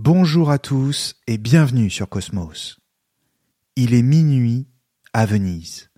[0.00, 2.78] Bonjour à tous et bienvenue sur Cosmos.
[3.74, 4.68] Il est minuit
[5.12, 5.90] à Venise.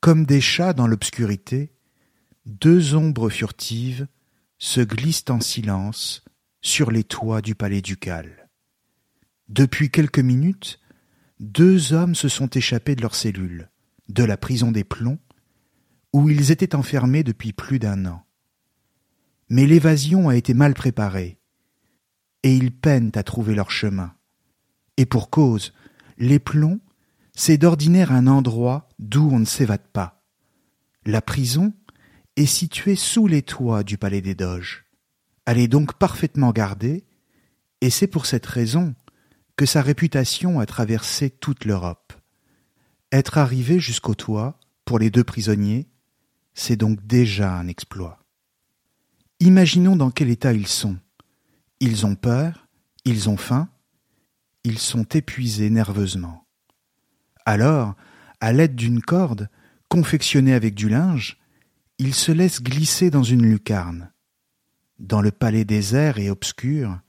[0.00, 1.72] Comme des chats dans l'obscurité,
[2.46, 4.08] deux ombres furtives
[4.58, 6.24] se glissent en silence
[6.62, 8.50] sur les toits du palais ducal.
[9.48, 10.80] Depuis quelques minutes,
[11.38, 13.70] deux hommes se sont échappés de leur cellule,
[14.08, 15.20] de la prison des plombs,
[16.12, 18.26] où ils étaient enfermés depuis plus d'un an.
[19.48, 21.38] Mais l'évasion a été mal préparée,
[22.42, 24.14] et ils peinent à trouver leur chemin.
[24.96, 25.72] Et pour cause,
[26.18, 26.80] les plombs,
[27.34, 30.22] c'est d'ordinaire un endroit d'où on ne s'évade pas.
[31.06, 31.72] La prison
[32.36, 34.84] est située sous les toits du palais des Doges.
[35.46, 37.04] Elle est donc parfaitement gardée,
[37.80, 38.94] et c'est pour cette raison
[39.56, 42.12] que sa réputation a traversé toute l'Europe.
[43.10, 45.88] Être arrivé jusqu'au toit, pour les deux prisonniers,
[46.54, 48.24] c'est donc déjà un exploit.
[49.40, 50.98] Imaginons dans quel état ils sont.
[51.84, 52.68] Ils ont peur,
[53.04, 53.68] ils ont faim,
[54.62, 56.46] ils sont épuisés nerveusement.
[57.44, 57.96] Alors,
[58.40, 59.50] à l'aide d'une corde,
[59.88, 61.40] confectionnée avec du linge,
[61.98, 64.12] ils se laissent glisser dans une lucarne.
[65.00, 67.00] Dans le palais désert et obscur,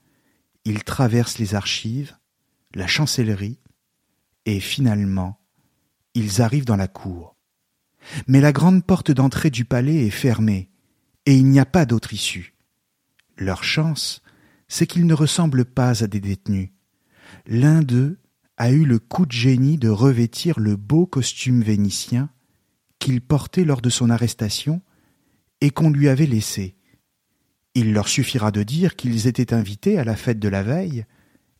[0.64, 2.16] ils traversent les archives,
[2.74, 3.60] la chancellerie,
[4.44, 5.38] et finalement,
[6.14, 7.36] ils arrivent dans la cour.
[8.26, 10.68] Mais la grande porte d'entrée du palais est fermée,
[11.26, 12.56] et il n'y a pas d'autre issue.
[13.36, 14.20] Leur chance,
[14.68, 16.70] c'est qu'ils ne ressemblent pas à des détenus.
[17.46, 18.18] L'un d'eux
[18.56, 22.30] a eu le coup de génie de revêtir le beau costume vénitien
[22.98, 24.80] qu'il portait lors de son arrestation
[25.60, 26.76] et qu'on lui avait laissé.
[27.74, 31.04] Il leur suffira de dire qu'ils étaient invités à la fête de la veille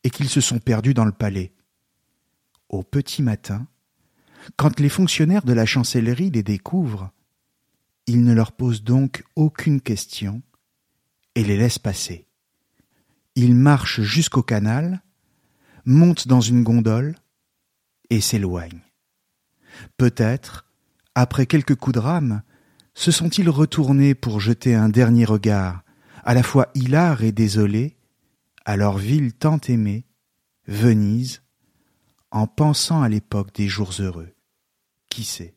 [0.05, 1.53] et qu'ils se sont perdus dans le palais.
[2.69, 3.67] Au petit matin,
[4.57, 7.11] quand les fonctionnaires de la chancellerie les découvrent,
[8.07, 10.43] ils ne leur posent donc aucune question
[11.35, 12.24] et les laissent passer.
[13.37, 15.03] Il marche jusqu'au canal,
[15.85, 17.17] monte dans une gondole
[18.11, 18.81] et s'éloigne.
[19.97, 20.67] Peut-être,
[21.15, 22.43] après quelques coups de rame,
[22.95, 25.83] se sont-ils retournés pour jeter un dernier regard,
[26.23, 27.97] à la fois hilar et désolé,
[28.65, 30.07] à leur ville tant aimée,
[30.67, 31.43] Venise,
[32.31, 34.33] en pensant à l'époque des jours heureux.
[35.11, 35.57] Qui sait?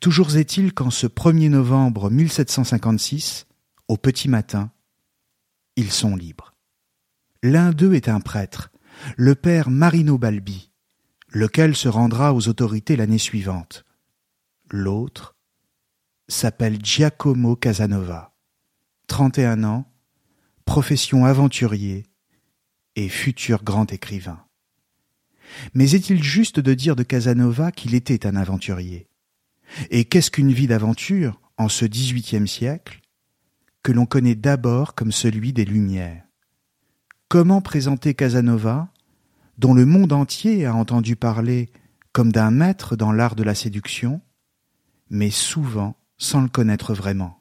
[0.00, 3.46] Toujours est-il qu'en ce 1er novembre 1756,
[3.86, 4.72] au petit matin,
[5.76, 6.54] ils sont libres.
[7.42, 8.70] L'un d'eux est un prêtre,
[9.16, 10.70] le père Marino Balbi,
[11.30, 13.86] lequel se rendra aux autorités l'année suivante.
[14.70, 15.36] L'autre
[16.28, 18.34] s'appelle Giacomo Casanova,
[19.06, 19.90] 31 ans,
[20.66, 22.04] profession aventurier
[22.94, 24.44] et futur grand écrivain.
[25.72, 29.08] Mais est-il juste de dire de Casanova qu'il était un aventurier?
[29.90, 33.00] Et qu'est-ce qu'une vie d'aventure en ce XVIIIe siècle
[33.82, 36.29] que l'on connaît d'abord comme celui des Lumières?
[37.30, 38.88] Comment présenter Casanova,
[39.56, 41.70] dont le monde entier a entendu parler
[42.12, 44.20] comme d'un maître dans l'art de la séduction,
[45.10, 47.40] mais souvent sans le connaître vraiment?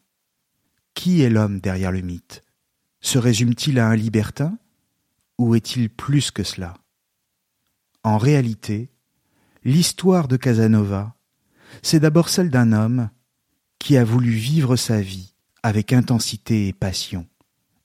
[0.94, 2.44] Qui est l'homme derrière le mythe?
[3.02, 4.60] Se résume-t-il à un libertin
[5.40, 6.76] ou est-il plus que cela?
[8.04, 8.92] En réalité,
[9.64, 11.16] l'histoire de Casanova,
[11.82, 13.10] c'est d'abord celle d'un homme
[13.80, 15.34] qui a voulu vivre sa vie
[15.64, 17.28] avec intensité et passion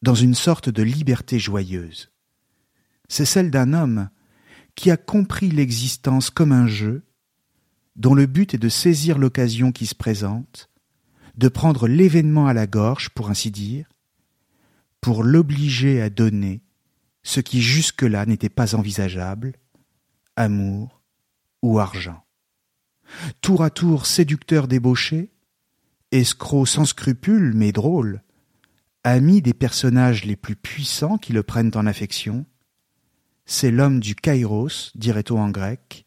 [0.05, 2.11] dans une sorte de liberté joyeuse.
[3.09, 4.11] C'est celle d'un homme
[4.75, 7.07] qui a compris l'existence comme un jeu,
[7.97, 10.69] dont le but est de saisir l'occasion qui se présente,
[11.37, 13.89] de prendre l'événement à la gorge, pour ainsi dire,
[15.01, 16.63] pour l'obliger à donner
[17.23, 19.55] ce qui jusque-là n'était pas envisageable,
[20.37, 21.01] amour
[21.63, 22.23] ou argent.
[23.41, 25.33] Tour à tour séducteur débauché,
[26.11, 28.24] escroc sans scrupules mais drôle,
[29.05, 32.47] ami des personnages les plus puissants qui le prennent en affection,
[33.47, 36.07] c'est l'homme du kairos, dirait-on en grec,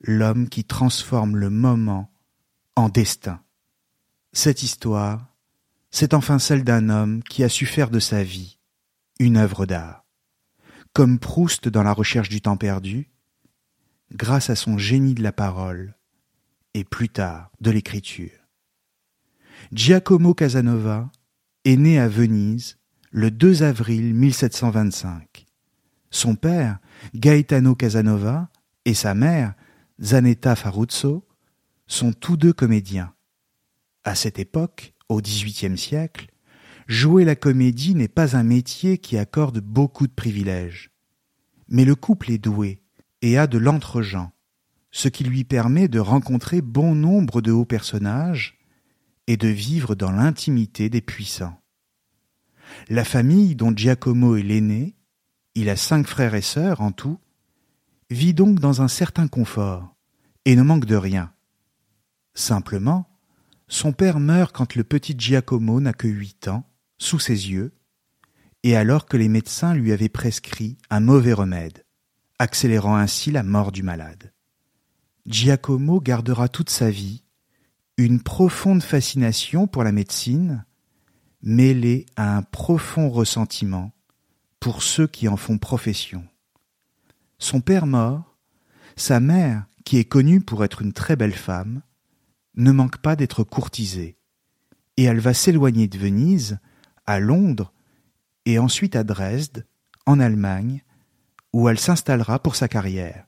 [0.00, 2.10] l'homme qui transforme le moment
[2.74, 3.40] en destin.
[4.32, 5.34] Cette histoire,
[5.90, 8.58] c'est enfin celle d'un homme qui a su faire de sa vie
[9.18, 10.04] une œuvre d'art.
[10.92, 13.08] Comme Proust dans la recherche du temps perdu,
[14.12, 15.94] grâce à son génie de la parole
[16.74, 18.30] et plus tard de l'écriture.
[19.72, 21.10] Giacomo Casanova
[21.66, 22.78] est né à Venise
[23.10, 25.46] le 2 avril 1725.
[26.10, 26.78] Son père,
[27.12, 28.50] Gaetano Casanova,
[28.84, 29.54] et sa mère,
[30.00, 31.26] Zanetta Faruzzo,
[31.88, 33.12] sont tous deux comédiens.
[34.04, 36.28] À cette époque, au XVIIIe siècle,
[36.86, 40.92] jouer la comédie n'est pas un métier qui accorde beaucoup de privilèges.
[41.68, 42.80] Mais le couple est doué
[43.22, 44.30] et a de l'entre-gens,
[44.92, 48.55] ce qui lui permet de rencontrer bon nombre de hauts personnages
[49.26, 51.60] et de vivre dans l'intimité des puissants.
[52.88, 54.96] La famille dont Giacomo est l'aîné,
[55.54, 57.18] il a cinq frères et sœurs en tout,
[58.10, 59.94] vit donc dans un certain confort
[60.44, 61.32] et ne manque de rien.
[62.34, 63.08] Simplement,
[63.68, 66.64] son père meurt quand le petit Giacomo n'a que huit ans,
[66.98, 67.72] sous ses yeux,
[68.62, 71.84] et alors que les médecins lui avaient prescrit un mauvais remède,
[72.38, 74.32] accélérant ainsi la mort du malade.
[75.26, 77.24] Giacomo gardera toute sa vie
[77.96, 80.64] une profonde fascination pour la médecine,
[81.42, 83.92] mêlée à un profond ressentiment
[84.60, 86.26] pour ceux qui en font profession.
[87.38, 88.36] Son père mort,
[88.96, 91.82] sa mère, qui est connue pour être une très belle femme,
[92.56, 94.16] ne manque pas d'être courtisée,
[94.96, 96.58] et elle va s'éloigner de Venise,
[97.06, 97.72] à Londres,
[98.46, 99.66] et ensuite à Dresde,
[100.06, 100.82] en Allemagne,
[101.52, 103.26] où elle s'installera pour sa carrière.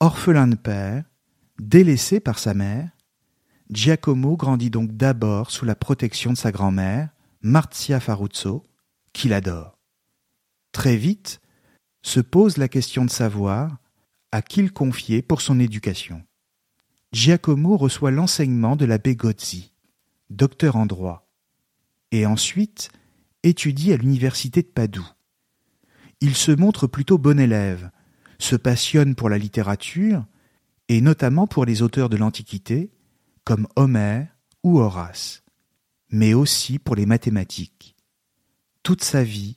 [0.00, 1.04] Orphelin de père,
[1.58, 2.90] délaissé par sa mère,
[3.70, 7.10] Giacomo grandit donc d'abord sous la protection de sa grand-mère,
[7.42, 8.62] Marzia Faruzzo,
[9.12, 9.78] qu'il adore.
[10.72, 11.40] Très vite
[12.02, 13.78] se pose la question de savoir
[14.30, 16.22] à qui le confier pour son éducation.
[17.12, 19.72] Giacomo reçoit l'enseignement de l'abbé Gozzi,
[20.30, 21.28] docteur en droit,
[22.12, 22.90] et ensuite
[23.42, 25.08] étudie à l'université de Padoue.
[26.20, 27.90] Il se montre plutôt bon élève,
[28.38, 30.24] se passionne pour la littérature,
[30.88, 32.90] et notamment pour les auteurs de l'Antiquité,
[33.46, 34.26] comme Homère
[34.64, 35.44] ou Horace,
[36.10, 37.94] mais aussi pour les mathématiques.
[38.82, 39.56] Toute sa vie,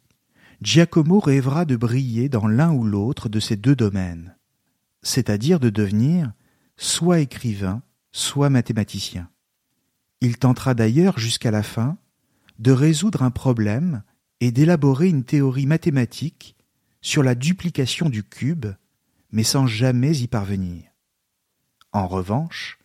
[0.61, 4.37] Giacomo rêvera de briller dans l'un ou l'autre de ces deux domaines,
[5.01, 6.31] c'est-à-dire de devenir
[6.77, 7.81] soit écrivain,
[8.11, 9.27] soit mathématicien.
[10.21, 11.97] Il tentera d'ailleurs jusqu'à la fin
[12.59, 14.03] de résoudre un problème
[14.39, 16.55] et d'élaborer une théorie mathématique
[17.01, 18.67] sur la duplication du cube,
[19.31, 20.83] mais sans jamais y parvenir.
[21.91, 22.78] En revanche,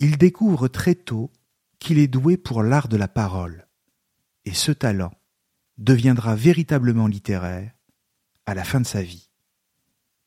[0.00, 1.30] il découvre très tôt
[1.78, 3.68] qu'il est doué pour l'art de la parole,
[4.44, 5.12] et ce talent
[5.78, 7.72] deviendra véritablement littéraire
[8.46, 9.30] à la fin de sa vie.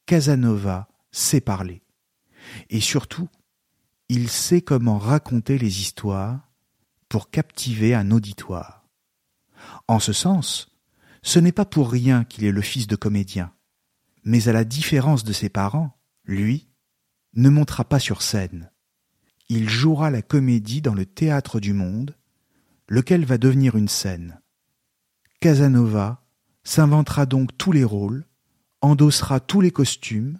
[0.05, 1.83] Casanova sait parler,
[2.69, 3.29] et surtout,
[4.09, 6.49] il sait comment raconter les histoires
[7.09, 8.87] pour captiver un auditoire.
[9.87, 10.69] En ce sens,
[11.21, 13.53] ce n'est pas pour rien qu'il est le fils de comédien,
[14.23, 16.69] mais à la différence de ses parents, lui
[17.33, 18.71] ne montera pas sur scène
[19.49, 22.15] il jouera la comédie dans le théâtre du monde,
[22.87, 24.39] lequel va devenir une scène.
[25.39, 26.23] Casanova
[26.63, 28.25] s'inventera donc tous les rôles,
[28.81, 30.39] endossera tous les costumes,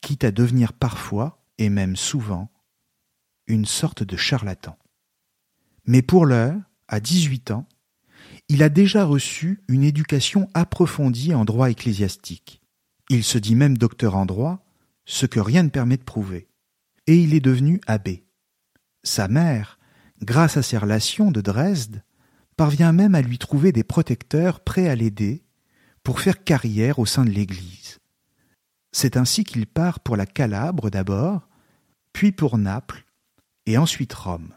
[0.00, 2.50] quitte à devenir parfois, et même souvent,
[3.46, 4.76] une sorte de charlatan.
[5.86, 7.66] Mais pour l'heure, à dix-huit ans,
[8.48, 12.60] il a déjà reçu une éducation approfondie en droit ecclésiastique.
[13.10, 14.66] Il se dit même docteur en droit,
[15.04, 16.48] ce que rien ne permet de prouver.
[17.06, 18.23] Et il est devenu abbé.
[19.04, 19.78] Sa mère,
[20.22, 22.02] grâce à ses relations de Dresde,
[22.56, 25.44] parvient même à lui trouver des protecteurs prêts à l'aider
[26.02, 27.98] pour faire carrière au sein de l'Église.
[28.92, 31.48] C'est ainsi qu'il part pour la Calabre d'abord,
[32.12, 33.04] puis pour Naples,
[33.66, 34.54] et ensuite Rome.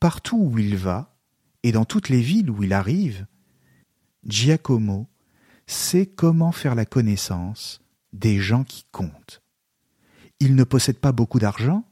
[0.00, 1.16] Partout où il va,
[1.62, 3.26] et dans toutes les villes où il arrive,
[4.26, 5.06] Giacomo
[5.66, 7.80] sait comment faire la connaissance
[8.12, 9.42] des gens qui comptent.
[10.40, 11.84] Il ne possède pas beaucoup d'argent,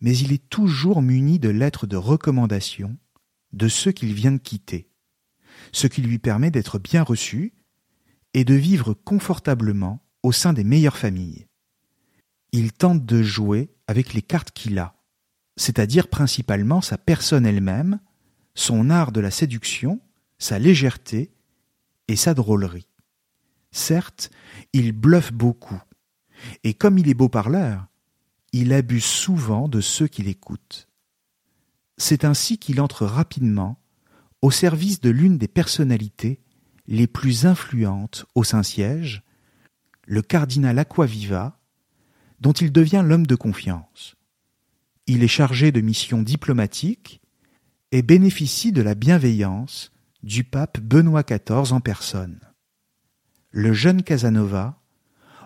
[0.00, 2.96] mais il est toujours muni de lettres de recommandation
[3.52, 4.88] de ceux qu'il vient de quitter,
[5.72, 7.54] ce qui lui permet d'être bien reçu
[8.34, 11.46] et de vivre confortablement au sein des meilleures familles.
[12.52, 14.96] Il tente de jouer avec les cartes qu'il a,
[15.56, 18.00] c'est-à-dire principalement sa personne elle-même,
[18.54, 20.00] son art de la séduction,
[20.38, 21.32] sa légèreté
[22.08, 22.88] et sa drôlerie.
[23.70, 24.30] Certes,
[24.72, 25.80] il bluffe beaucoup,
[26.62, 27.86] et comme il est beau parleur,
[28.56, 30.88] il abuse souvent de ceux qui l'écoutent.
[31.96, 33.80] C'est ainsi qu'il entre rapidement
[34.42, 36.40] au service de l'une des personnalités
[36.86, 39.24] les plus influentes au Saint-Siège,
[40.06, 41.58] le cardinal Aquaviva,
[42.38, 44.14] dont il devient l'homme de confiance.
[45.08, 47.20] Il est chargé de missions diplomatiques
[47.90, 49.90] et bénéficie de la bienveillance
[50.22, 52.38] du pape Benoît XIV en personne.
[53.50, 54.80] Le jeune Casanova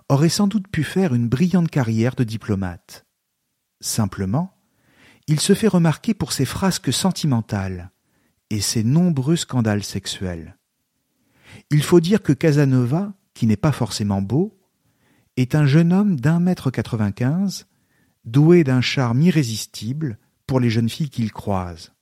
[0.09, 3.07] aurait sans doute pu faire une brillante carrière de diplomate.
[3.81, 4.55] Simplement,
[5.27, 7.91] il se fait remarquer pour ses frasques sentimentales
[8.51, 10.57] et ses nombreux scandales sexuels.
[11.71, 14.59] Il faut dire que Casanova, qui n'est pas forcément beau,
[15.37, 17.67] est un jeune homme d'un mètre quatre-vingt-quinze,
[18.25, 21.93] doué d'un charme irrésistible pour les jeunes filles qu'il croise.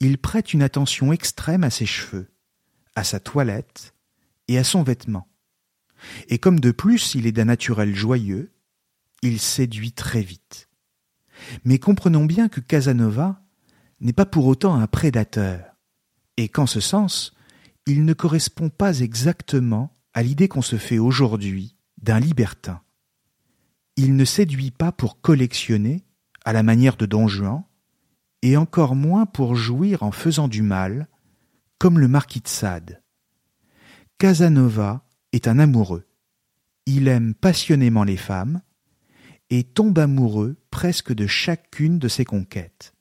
[0.00, 2.32] Il prête une attention extrême à ses cheveux,
[2.96, 3.94] à sa toilette
[4.48, 5.31] et à son vêtement.
[6.28, 8.52] Et comme de plus il est d'un naturel joyeux,
[9.22, 10.68] il séduit très vite.
[11.64, 13.42] Mais comprenons bien que Casanova
[14.00, 15.76] n'est pas pour autant un prédateur,
[16.36, 17.34] et qu'en ce sens,
[17.86, 22.80] il ne correspond pas exactement à l'idée qu'on se fait aujourd'hui d'un libertin.
[23.96, 26.04] Il ne séduit pas pour collectionner,
[26.44, 27.64] à la manière de Don Juan,
[28.42, 31.08] et encore moins pour jouir en faisant du mal,
[31.78, 33.02] comme le marquis de Sade.
[34.18, 36.06] Casanova est un amoureux.
[36.86, 38.60] Il aime passionnément les femmes
[39.50, 42.94] et tombe amoureux presque de chacune de ses conquêtes.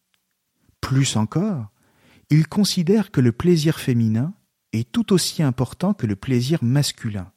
[0.82, 1.72] Plus encore,
[2.30, 4.34] il considère que le plaisir féminin
[4.74, 7.32] est tout aussi important que le plaisir masculin,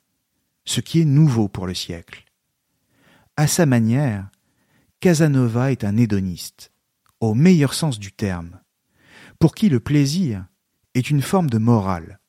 [0.64, 2.24] ce qui est nouveau pour le siècle.
[3.36, 4.28] À sa manière,
[5.00, 6.72] Casanova est un hédoniste,
[7.20, 8.60] au meilleur sens du terme,
[9.38, 10.46] pour qui le plaisir
[10.94, 12.20] est une forme de morale,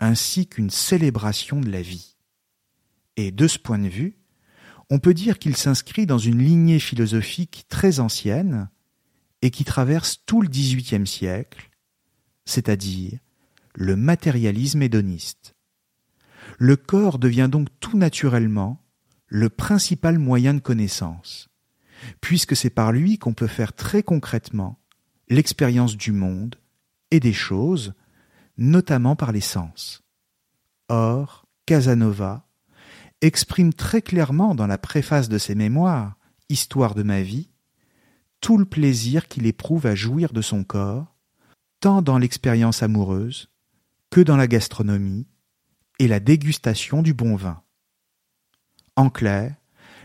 [0.00, 2.16] ainsi qu'une célébration de la vie.
[3.16, 4.18] Et de ce point de vue,
[4.90, 8.68] on peut dire qu'il s'inscrit dans une lignée philosophique très ancienne
[9.42, 11.70] et qui traverse tout le XVIIIe siècle,
[12.44, 13.18] c'est-à-dire
[13.74, 15.54] le matérialisme hédoniste.
[16.58, 18.82] Le corps devient donc tout naturellement
[19.26, 21.48] le principal moyen de connaissance,
[22.20, 24.78] puisque c'est par lui qu'on peut faire très concrètement
[25.28, 26.56] l'expérience du monde
[27.10, 27.94] et des choses,
[28.58, 30.02] notamment par les sens.
[30.88, 32.46] Or, Casanova
[33.20, 36.16] exprime très clairement dans la préface de ses mémoires,
[36.48, 37.50] Histoire de ma vie,
[38.40, 41.16] tout le plaisir qu'il éprouve à jouir de son corps,
[41.80, 43.48] tant dans l'expérience amoureuse
[44.10, 45.26] que dans la gastronomie
[45.98, 47.62] et la dégustation du bon vin.
[48.94, 49.56] En clair,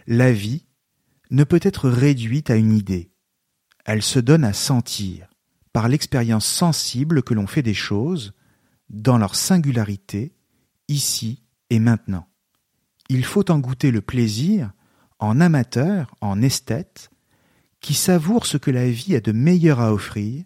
[0.07, 0.65] la vie
[1.29, 3.11] ne peut être réduite à une idée.
[3.85, 5.29] Elle se donne à sentir,
[5.73, 8.33] par l'expérience sensible que l'on fait des choses,
[8.91, 10.35] dans leur singularité,
[10.87, 12.27] ici et maintenant.
[13.09, 14.71] Il faut en goûter le plaisir
[15.19, 17.09] en amateur, en esthète,
[17.79, 20.43] qui savoure ce que la vie a de meilleur à offrir,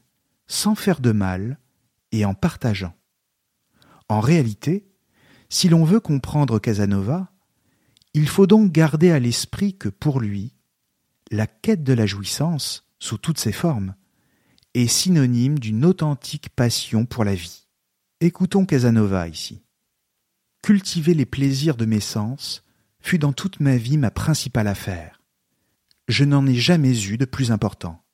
[0.48, 1.60] sans faire de mal
[2.12, 2.94] et en partageant.
[4.10, 4.88] En réalité,
[5.50, 7.32] si l'on veut comprendre Casanova,
[8.14, 10.54] il faut donc garder à l'esprit que pour lui,
[11.32, 13.96] la quête de la jouissance, sous toutes ses formes,
[14.74, 17.65] est synonyme d'une authentique passion pour la vie.
[18.22, 19.66] Écoutons Casanova ici.
[20.62, 22.64] Cultiver les plaisirs de mes sens
[23.02, 25.22] fut dans toute ma vie ma principale affaire.
[26.08, 28.06] Je n'en ai jamais eu de plus important.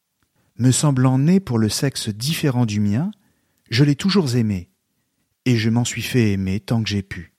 [0.58, 3.12] Me semblant né pour le sexe différent du mien,
[3.70, 4.72] je l'ai toujours aimé,
[5.46, 7.36] et je m'en suis fait aimer tant que j'ai pu.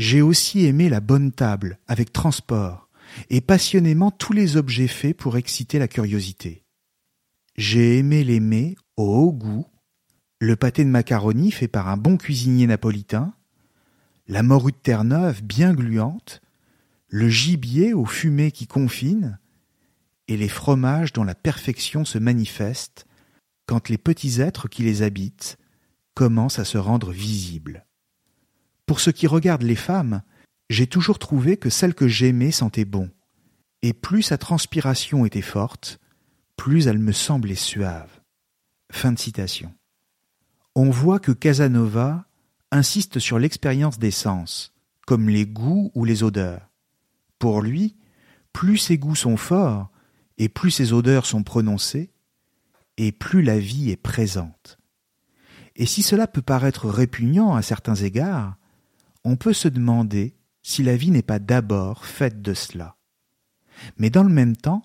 [0.00, 2.88] J'ai aussi aimé la bonne table, avec transport,
[3.30, 6.64] et passionnément tous les objets faits pour exciter la curiosité.
[7.56, 9.66] J'ai aimé l'aimer au haut goût,
[10.40, 13.34] le pâté de macaroni fait par un bon cuisinier napolitain,
[14.28, 16.42] la morue de Terre-Neuve bien gluante,
[17.08, 19.38] le gibier aux fumées qui confine,
[20.28, 23.06] et les fromages dont la perfection se manifeste
[23.66, 25.56] quand les petits êtres qui les habitent
[26.14, 27.86] commencent à se rendre visibles.
[28.86, 30.22] Pour ce qui regarde les femmes,
[30.70, 33.10] j'ai toujours trouvé que celle que j'aimais sentait bon,
[33.82, 35.98] et plus sa transpiration était forte,
[36.56, 38.20] plus elle me semblait suave.
[38.90, 39.72] Fin de citation
[40.78, 42.24] on voit que Casanova
[42.70, 44.72] insiste sur l'expérience des sens,
[45.08, 46.70] comme les goûts ou les odeurs.
[47.40, 47.96] Pour lui,
[48.52, 49.90] plus ses goûts sont forts,
[50.36, 52.12] et plus ses odeurs sont prononcées,
[52.96, 54.78] et plus la vie est présente.
[55.74, 58.54] Et si cela peut paraître répugnant à certains égards,
[59.24, 62.94] on peut se demander si la vie n'est pas d'abord faite de cela.
[63.96, 64.84] Mais dans le même temps,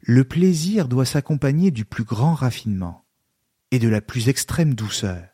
[0.00, 3.01] le plaisir doit s'accompagner du plus grand raffinement
[3.72, 5.24] et de la plus extrême douceur.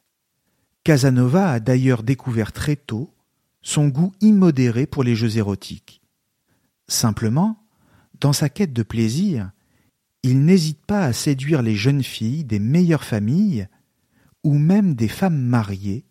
[0.85, 3.13] Casanova a d'ailleurs découvert très tôt
[3.61, 6.01] son goût immodéré pour les jeux érotiques.
[6.87, 7.67] Simplement,
[8.21, 9.51] dans sa quête de plaisir,
[10.23, 13.69] il n'hésite pas à séduire les jeunes filles des meilleures familles
[14.45, 16.07] ou même des femmes mariées,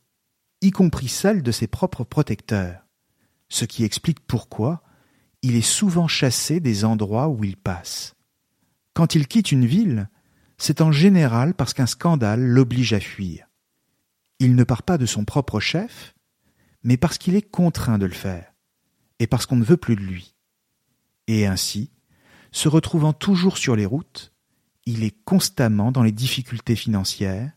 [0.62, 2.86] y compris celles de ses propres protecteurs,
[3.48, 4.84] ce qui explique pourquoi
[5.42, 8.16] il est souvent chassé des endroits où il passe.
[8.94, 10.10] Quand il quitte une ville,
[10.58, 13.48] c'est en général parce qu'un scandale l'oblige à fuir.
[14.40, 16.16] Il ne part pas de son propre chef,
[16.84, 18.54] mais parce qu'il est contraint de le faire,
[19.20, 20.36] et parce qu'on ne veut plus de lui.
[21.28, 21.92] Et ainsi,
[22.52, 24.34] se retrouvant toujours sur les routes,
[24.86, 27.52] il est constamment dans les difficultés financières,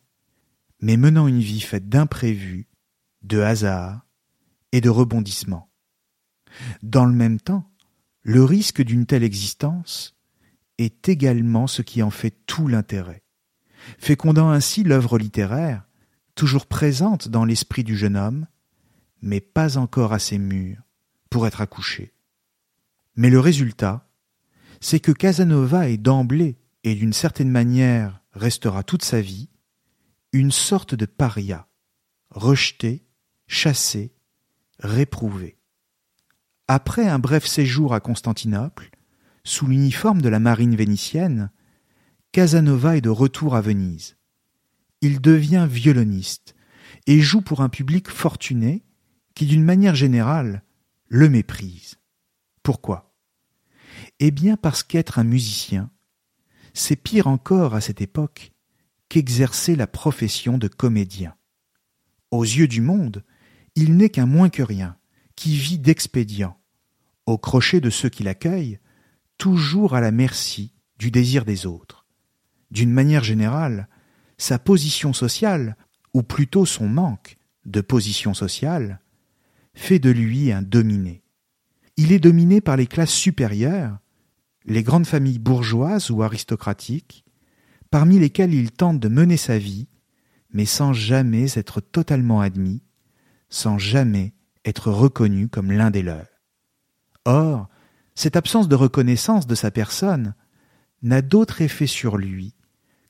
[0.81, 2.67] mais menant une vie faite d'imprévus,
[3.23, 4.07] de hasards
[4.73, 5.71] et de rebondissements.
[6.83, 7.71] Dans le même temps,
[8.23, 10.17] le risque d'une telle existence
[10.81, 13.23] est également ce qui en fait tout l'intérêt,
[13.99, 15.85] fécondant ainsi l'œuvre littéraire,
[16.35, 18.47] toujours présente dans l'esprit du jeune homme,
[19.21, 20.83] mais pas encore assez mûre
[21.29, 22.15] pour être accouchée.
[23.15, 24.09] Mais le résultat,
[24.81, 29.51] c'est que Casanova est d'emblée, et d'une certaine manière restera toute sa vie,
[30.33, 31.69] une sorte de paria,
[32.31, 33.05] rejeté,
[33.47, 34.15] chassé,
[34.79, 35.59] réprouvé.
[36.69, 38.91] Après un bref séjour à Constantinople,
[39.45, 41.51] sous l'uniforme de la marine vénitienne,
[42.33, 44.17] Casanova est de retour à Venise.
[45.01, 46.55] Il devient violoniste
[47.07, 48.85] et joue pour un public fortuné
[49.35, 50.63] qui, d'une manière générale,
[51.09, 51.99] le méprise.
[52.63, 53.15] Pourquoi?
[54.19, 55.91] Eh bien parce qu'être un musicien,
[56.75, 58.53] c'est pire encore à cette époque
[59.09, 61.35] qu'exercer la profession de comédien.
[62.31, 63.25] Aux yeux du monde,
[63.75, 64.97] il n'est qu'un moins que rien,
[65.35, 66.61] qui vit d'expédients,
[67.27, 68.79] au crochet de ceux qui l'accueillent,
[69.41, 72.05] toujours à la merci du désir des autres.
[72.71, 73.89] D'une manière générale,
[74.37, 75.79] sa position sociale,
[76.13, 79.01] ou plutôt son manque de position sociale,
[79.73, 81.23] fait de lui un dominé.
[81.97, 83.99] Il est dominé par les classes supérieures,
[84.67, 87.25] les grandes familles bourgeoises ou aristocratiques,
[87.91, 89.89] parmi lesquelles il tente de mener sa vie,
[90.53, 92.83] mais sans jamais être totalement admis,
[93.49, 94.35] sans jamais
[94.67, 96.29] être reconnu comme l'un des leurs.
[97.25, 97.70] Or,
[98.21, 100.35] cette absence de reconnaissance de sa personne
[101.01, 102.53] n'a d'autre effet sur lui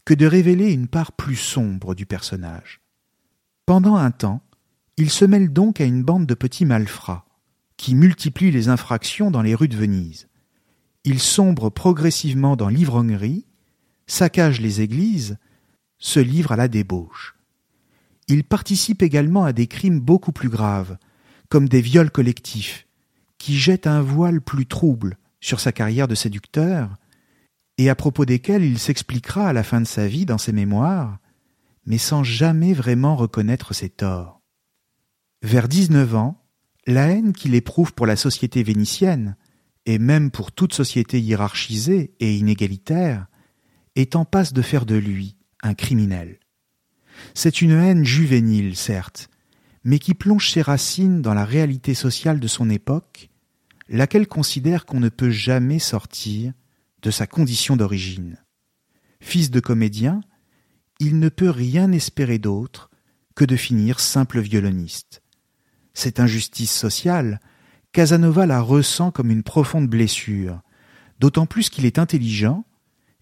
[0.05, 2.81] que de révéler une part plus sombre du personnage.
[3.67, 4.41] Pendant un temps,
[4.99, 7.25] il se mêle donc à une bande de petits malfrats,
[7.77, 10.29] qui multiplient les infractions dans les rues de Venise.
[11.03, 13.47] Il sombre progressivement dans l'ivrognerie,
[14.07, 15.39] saccage les églises,
[15.99, 17.35] se livre à la débauche.
[18.29, 20.99] Il participe également à des crimes beaucoup plus graves,
[21.49, 22.87] comme des viols collectifs,
[23.41, 26.95] qui jette un voile plus trouble sur sa carrière de séducteur,
[27.79, 31.19] et à propos desquels il s'expliquera à la fin de sa vie dans ses mémoires,
[31.87, 34.43] mais sans jamais vraiment reconnaître ses torts.
[35.43, 36.45] Vers dix-neuf ans,
[36.87, 39.37] la haine qu'il éprouve pour la société vénitienne,
[39.87, 43.27] et même pour toute société hiérarchisée et inégalitaire,
[43.97, 46.39] est en passe de faire de lui un criminel.
[47.33, 49.31] C'est une haine juvénile, certes,
[49.83, 53.30] mais qui plonge ses racines dans la réalité sociale de son époque
[53.91, 56.53] laquelle considère qu'on ne peut jamais sortir
[57.03, 58.39] de sa condition d'origine.
[59.21, 60.21] Fils de comédien,
[61.01, 62.91] il ne peut rien espérer d'autre
[63.35, 65.23] que de finir simple violoniste.
[65.93, 67.41] Cette injustice sociale,
[67.93, 70.61] Casanova la ressent comme une profonde blessure,
[71.19, 72.65] d'autant plus qu'il est intelligent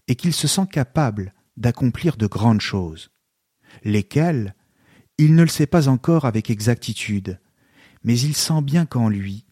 [0.07, 3.09] et qu'il se sent capable d'accomplir de grandes choses,
[3.83, 4.55] lesquelles
[5.17, 7.39] il ne le sait pas encore avec exactitude,
[8.03, 9.45] mais il sent bien qu'en lui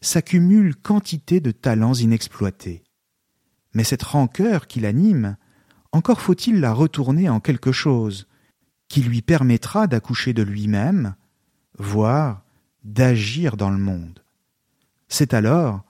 [0.00, 2.84] s'accumule quantité de talents inexploités.
[3.74, 5.36] Mais cette rancœur qui l'anime,
[5.92, 8.26] encore faut-il la retourner en quelque chose
[8.88, 11.14] qui lui permettra d'accoucher de lui-même,
[11.78, 12.42] voire
[12.84, 14.22] d'agir dans le monde.
[15.08, 15.84] C'est alors,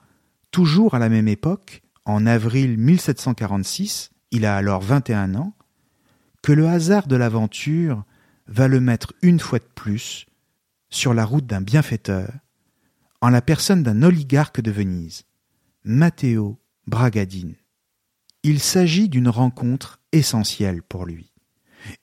[0.51, 5.53] toujours à la même époque, en avril 1746, il a alors vingt et un ans,
[6.41, 8.03] que le hasard de l'aventure
[8.47, 10.25] va le mettre une fois de plus
[10.89, 12.31] sur la route d'un bienfaiteur
[13.21, 15.23] en la personne d'un oligarque de Venise,
[15.83, 17.55] Matteo Bragadine.
[18.43, 21.33] Il s'agit d'une rencontre essentielle pour lui,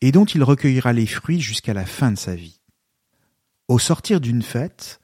[0.00, 2.61] et dont il recueillera les fruits jusqu'à la fin de sa vie.
[3.68, 5.00] Au sortir d'une fête,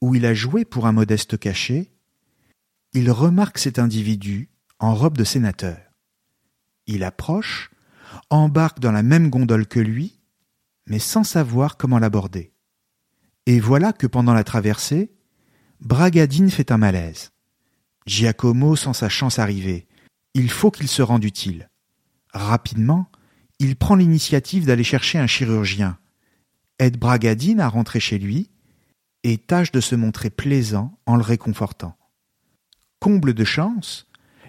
[0.00, 1.90] où il a joué pour un modeste cachet,
[2.92, 5.78] il remarque cet individu en robe de sénateur.
[6.86, 7.70] Il approche,
[8.28, 10.20] embarque dans la même gondole que lui,
[10.86, 12.52] mais sans savoir comment l'aborder.
[13.46, 15.13] Et voilà que pendant la traversée,
[15.84, 17.30] Bragadine fait un malaise.
[18.06, 19.86] Giacomo sent sa chance arriver.
[20.32, 21.68] Il faut qu'il se rende utile.
[22.32, 23.06] Rapidement,
[23.58, 25.98] il prend l'initiative d'aller chercher un chirurgien,
[26.78, 28.50] aide Bragadine à rentrer chez lui,
[29.24, 31.96] et tâche de se montrer plaisant en le réconfortant.
[32.98, 34.06] Comble de chance,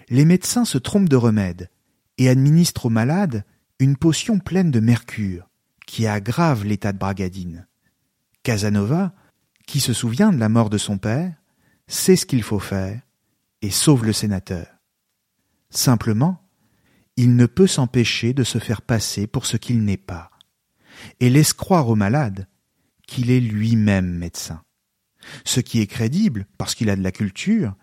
[0.08, 1.70] les médecins se trompent de remède
[2.16, 3.44] et administrent au malade
[3.78, 5.50] une potion pleine de mercure,
[5.86, 7.66] qui aggrave l'état de Bragadine.
[8.42, 9.14] Casanova,
[9.66, 11.34] qui se souvient de la mort de son père,
[11.88, 13.00] sait ce qu'il faut faire
[13.62, 14.66] et sauve le sénateur.
[15.70, 16.42] Simplement,
[17.16, 20.30] il ne peut s'empêcher de se faire passer pour ce qu'il n'est pas,
[21.20, 22.46] et laisse croire au malade
[23.06, 24.62] qu'il est lui-même médecin.
[25.44, 27.74] Ce qui est crédible parce qu'il a de la culture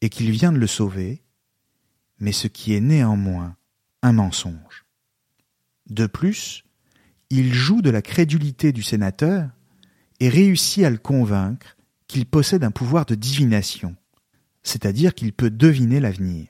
[0.00, 1.22] et qu'il vient de le sauver,
[2.18, 3.56] mais ce qui est néanmoins
[4.02, 4.86] un mensonge.
[5.88, 6.64] De plus,
[7.28, 9.50] il joue de la crédulité du sénateur
[10.20, 13.96] et réussit à le convaincre qu'il possède un pouvoir de divination,
[14.62, 16.48] c'est-à-dire qu'il peut deviner l'avenir.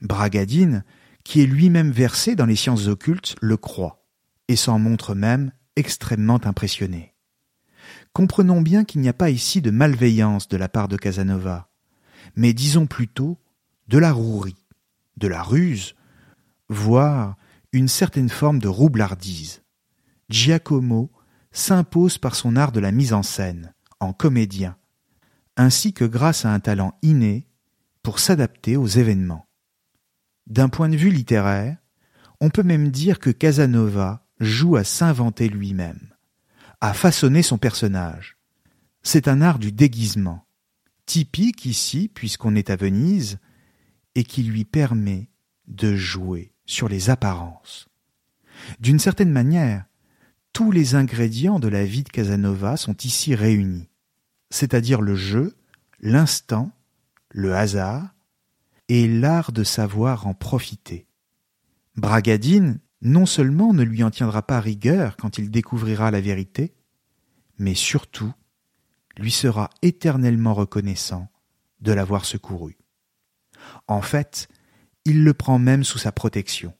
[0.00, 0.84] Bragadine,
[1.24, 4.04] qui est lui-même versé dans les sciences occultes, le croit,
[4.48, 7.14] et s'en montre même extrêmement impressionné.
[8.12, 11.70] Comprenons bien qu'il n'y a pas ici de malveillance de la part de Casanova,
[12.36, 13.38] mais disons plutôt
[13.88, 14.66] de la rouerie,
[15.16, 15.94] de la ruse,
[16.68, 17.36] voire
[17.72, 19.62] une certaine forme de roublardise.
[20.30, 21.10] Giacomo
[21.54, 24.76] s'impose par son art de la mise en scène, en comédien,
[25.56, 27.46] ainsi que grâce à un talent inné
[28.02, 29.46] pour s'adapter aux événements.
[30.46, 31.78] D'un point de vue littéraire,
[32.40, 36.12] on peut même dire que Casanova joue à s'inventer lui-même,
[36.80, 38.36] à façonner son personnage.
[39.02, 40.46] C'est un art du déguisement,
[41.06, 43.38] typique ici puisqu'on est à Venise,
[44.16, 45.30] et qui lui permet
[45.68, 47.88] de jouer sur les apparences.
[48.80, 49.84] D'une certaine manière,
[50.54, 53.90] tous les ingrédients de la vie de Casanova sont ici réunis,
[54.50, 55.56] c'est-à-dire le jeu,
[55.98, 56.70] l'instant,
[57.28, 58.14] le hasard
[58.88, 61.08] et l'art de savoir en profiter.
[61.96, 66.72] Bragadine non seulement ne lui en tiendra pas rigueur quand il découvrira la vérité,
[67.58, 68.32] mais surtout
[69.18, 71.28] lui sera éternellement reconnaissant
[71.80, 72.78] de l'avoir secouru.
[73.88, 74.46] En fait,
[75.04, 76.74] il le prend même sous sa protection,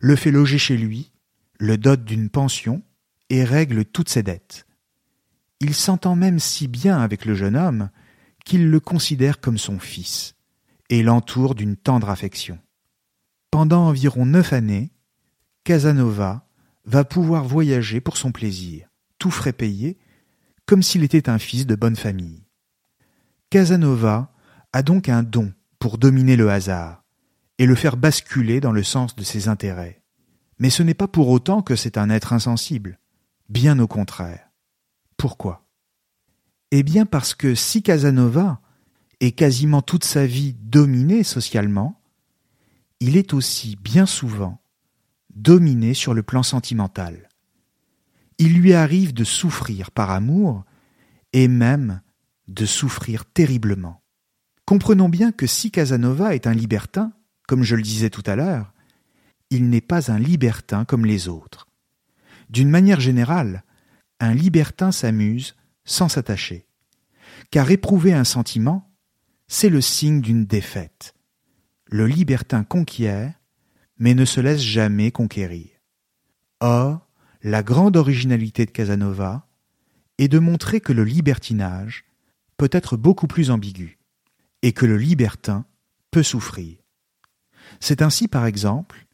[0.00, 1.12] le fait loger chez lui,
[1.58, 2.82] le dote d'une pension
[3.30, 4.66] et règle toutes ses dettes.
[5.60, 7.90] Il s'entend même si bien avec le jeune homme
[8.44, 10.34] qu'il le considère comme son fils
[10.90, 12.58] et l'entoure d'une tendre affection.
[13.50, 14.92] Pendant environ neuf années,
[15.64, 16.46] Casanova
[16.84, 19.98] va pouvoir voyager pour son plaisir, tout frais payé,
[20.66, 22.44] comme s'il était un fils de bonne famille.
[23.50, 24.32] Casanova
[24.72, 27.04] a donc un don pour dominer le hasard
[27.58, 30.02] et le faire basculer dans le sens de ses intérêts.
[30.58, 32.98] Mais ce n'est pas pour autant que c'est un être insensible.
[33.48, 34.50] Bien au contraire.
[35.16, 35.66] Pourquoi?
[36.70, 38.60] Eh bien parce que si Casanova
[39.20, 42.00] est quasiment toute sa vie dominé socialement,
[43.00, 44.60] il est aussi bien souvent
[45.34, 47.28] dominé sur le plan sentimental.
[48.38, 50.64] Il lui arrive de souffrir par amour
[51.32, 52.00] et même
[52.48, 54.02] de souffrir terriblement.
[54.64, 57.12] Comprenons bien que si Casanova est un libertin,
[57.46, 58.72] comme je le disais tout à l'heure,
[59.50, 61.68] il n'est pas un libertin comme les autres.
[62.54, 63.64] D'une manière générale,
[64.20, 66.68] un libertin s'amuse sans s'attacher,
[67.50, 68.94] car éprouver un sentiment,
[69.48, 71.16] c'est le signe d'une défaite.
[71.86, 73.34] Le libertin conquiert,
[73.98, 75.66] mais ne se laisse jamais conquérir.
[76.60, 77.08] Or,
[77.42, 79.48] la grande originalité de Casanova
[80.18, 82.04] est de montrer que le libertinage
[82.56, 83.98] peut être beaucoup plus ambigu,
[84.62, 85.66] et que le libertin
[86.12, 86.76] peut souffrir.
[87.80, 89.08] C'est ainsi, par exemple,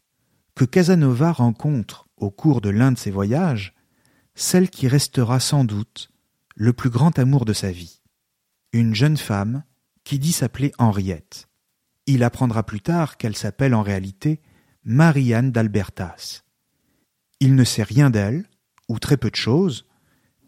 [0.53, 3.73] que Casanova rencontre au cours de l'un de ses voyages,
[4.35, 6.11] celle qui restera sans doute
[6.55, 8.01] le plus grand amour de sa vie.
[8.71, 9.63] Une jeune femme
[10.03, 11.49] qui dit s'appeler Henriette.
[12.05, 14.39] Il apprendra plus tard qu'elle s'appelle en réalité
[14.83, 16.43] Marianne d'Albertas.
[17.39, 18.45] Il ne sait rien d'elle,
[18.87, 19.87] ou très peu de choses,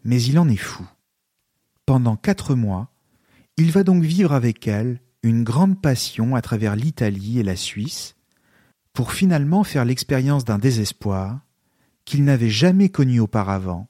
[0.04, 0.86] mais il en est fou.
[1.86, 2.92] Pendant quatre mois,
[3.56, 8.16] il va donc vivre avec elle une grande passion à travers l'Italie et la Suisse,
[8.92, 11.40] pour finalement faire l'expérience d'un désespoir
[12.04, 13.88] qu'il n'avait jamais connu auparavant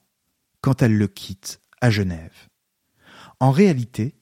[0.61, 2.49] quand elle le quitte à Genève.
[3.39, 4.15] En réalité,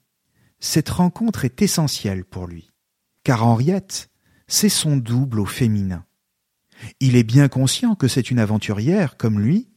[0.60, 2.72] cette rencontre est essentielle pour lui,
[3.24, 4.10] car Henriette,
[4.48, 6.06] c'est son double au féminin.
[7.00, 9.70] Il est bien conscient que c'est une aventurière comme lui,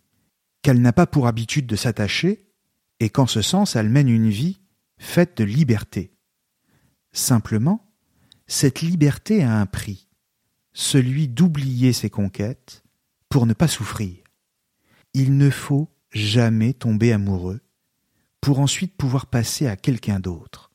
[0.63, 2.49] qu'elle n'a pas pour habitude de s'attacher,
[2.99, 4.61] et qu'en ce sens elle mène une vie
[4.99, 6.13] faite de liberté.
[7.13, 7.93] Simplement,
[8.47, 10.09] cette liberté a un prix,
[10.73, 12.86] celui d'oublier ses conquêtes
[13.37, 14.17] pour ne pas souffrir.
[15.13, 17.61] Il ne faut jamais tomber amoureux
[18.41, 20.71] pour ensuite pouvoir passer à quelqu'un d'autre.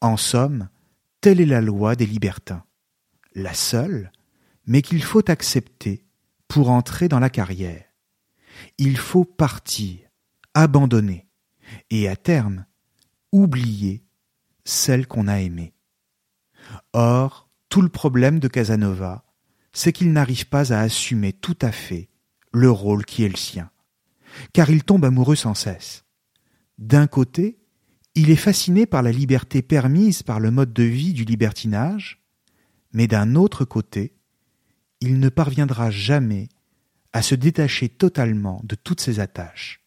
[0.00, 0.68] En somme,
[1.20, 2.64] telle est la loi des libertins,
[3.36, 4.10] la seule,
[4.66, 6.04] mais qu'il faut accepter
[6.48, 7.84] pour entrer dans la carrière.
[8.78, 10.00] Il faut partir,
[10.54, 11.28] abandonner,
[11.90, 12.66] et à terme,
[13.30, 14.04] oublier
[14.64, 15.72] celle qu'on a aimée.
[16.94, 19.24] Or, tout le problème de Casanova,
[19.76, 22.08] c'est qu'il n'arrive pas à assumer tout à fait
[22.50, 23.70] le rôle qui est le sien,
[24.54, 26.06] car il tombe amoureux sans cesse.
[26.78, 27.58] D'un côté,
[28.14, 32.24] il est fasciné par la liberté permise par le mode de vie du libertinage,
[32.94, 34.14] mais d'un autre côté,
[35.02, 36.48] il ne parviendra jamais
[37.12, 39.82] à se détacher totalement de toutes ses attaches.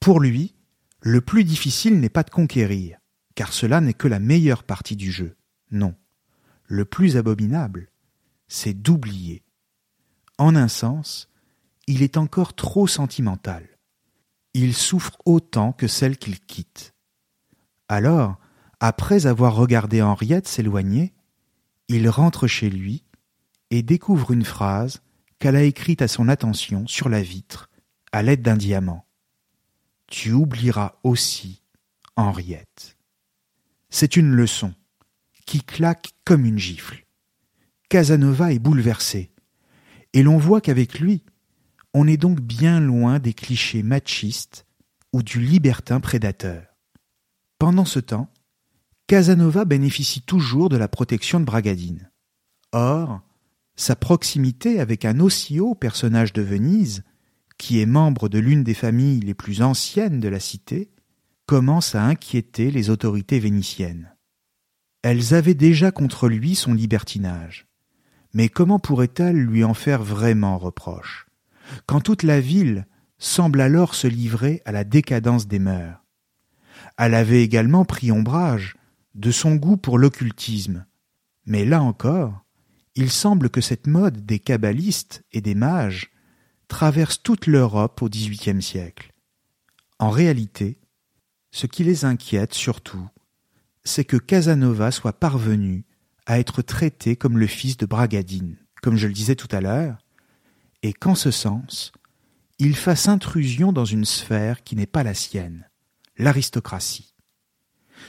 [0.00, 0.56] Pour lui,
[1.00, 2.98] le plus difficile n'est pas de conquérir,
[3.36, 5.36] car cela n'est que la meilleure partie du jeu.
[5.70, 5.94] Non.
[6.66, 7.90] Le plus abominable,
[8.48, 9.42] c'est d'oublier.
[10.38, 11.28] En un sens,
[11.86, 13.68] il est encore trop sentimental.
[14.54, 16.94] Il souffre autant que celle qu'il quitte.
[17.88, 18.36] Alors,
[18.80, 21.14] après avoir regardé Henriette s'éloigner,
[21.88, 23.04] il rentre chez lui
[23.70, 25.02] et découvre une phrase
[25.38, 27.68] qu'elle a écrite à son attention sur la vitre
[28.12, 29.04] à l'aide d'un diamant.
[30.06, 31.62] Tu oublieras aussi
[32.16, 32.96] Henriette.
[33.90, 34.74] C'est une leçon
[35.46, 37.03] qui claque comme une gifle.
[37.88, 39.30] Casanova est bouleversé,
[40.12, 41.22] et l'on voit qu'avec lui,
[41.92, 44.66] on est donc bien loin des clichés machistes
[45.12, 46.64] ou du libertin prédateur.
[47.58, 48.30] Pendant ce temps,
[49.06, 52.10] Casanova bénéficie toujours de la protection de Bragadine.
[52.72, 53.20] Or,
[53.76, 57.04] sa proximité avec un aussi haut personnage de Venise,
[57.58, 60.90] qui est membre de l'une des familles les plus anciennes de la cité,
[61.46, 64.14] commence à inquiéter les autorités vénitiennes.
[65.02, 67.66] Elles avaient déjà contre lui son libertinage.
[68.34, 71.26] Mais comment pourrait-elle lui en faire vraiment reproche,
[71.86, 72.86] quand toute la ville
[73.18, 76.02] semble alors se livrer à la décadence des mœurs.
[76.98, 78.76] Elle avait également pris ombrage
[79.14, 80.84] de son goût pour l'occultisme,
[81.46, 82.44] mais là encore,
[82.96, 86.10] il semble que cette mode des kabbalistes et des mages
[86.68, 89.12] traverse toute l'Europe au XVIIIe siècle.
[89.98, 90.80] En réalité,
[91.50, 93.08] ce qui les inquiète surtout,
[93.84, 95.84] c'est que Casanova soit parvenu
[96.26, 99.98] à être traité comme le fils de Bragadine, comme je le disais tout à l'heure,
[100.82, 101.92] et qu'en ce sens,
[102.58, 105.68] il fasse intrusion dans une sphère qui n'est pas la sienne,
[106.16, 107.14] l'aristocratie.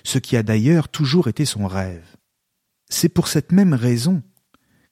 [0.04, 2.06] Ce qui a d'ailleurs toujours été son rêve.
[2.90, 4.22] C'est pour cette même raison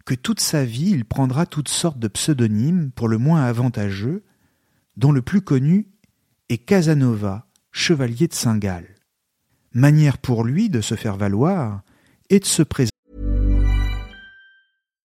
[0.06, 4.24] que toute sa vie il prendra toutes sortes de pseudonymes pour le moins avantageux,
[4.98, 5.88] dont le plus connu
[6.50, 8.96] est Casanova, chevalier de Saint-Gall.
[9.74, 11.82] Manière pour lui de se faire valoir
[12.30, 12.93] et de se présenter.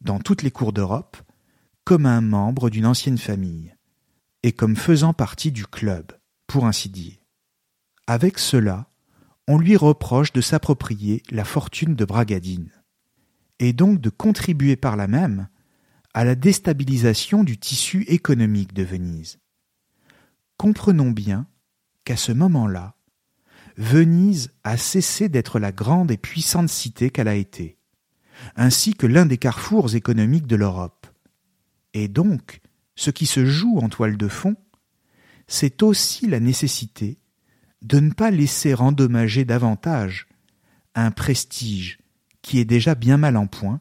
[0.00, 1.16] Dans toutes les cours d'Europe
[1.84, 3.74] comme un membre d'une ancienne famille
[4.42, 6.12] et comme faisant partie du club,
[6.46, 7.16] pour ainsi dire.
[8.06, 8.90] Avec cela,
[9.48, 12.70] on lui reproche de s'approprier la fortune de Bragadine,
[13.58, 15.48] et donc de contribuer par là même
[16.12, 19.38] à la déstabilisation du tissu économique de Venise.
[20.56, 21.46] Comprenons bien
[22.04, 22.96] qu'à ce moment-là,
[23.76, 27.78] Venise a cessé d'être la grande et puissante cité qu'elle a été.
[28.56, 31.06] Ainsi que l'un des carrefours économiques de l'Europe.
[31.92, 32.60] Et donc,
[32.96, 34.56] ce qui se joue en toile de fond,
[35.46, 37.18] c'est aussi la nécessité
[37.82, 40.26] de ne pas laisser endommager davantage
[40.94, 41.98] un prestige
[42.42, 43.80] qui est déjà bien mal en point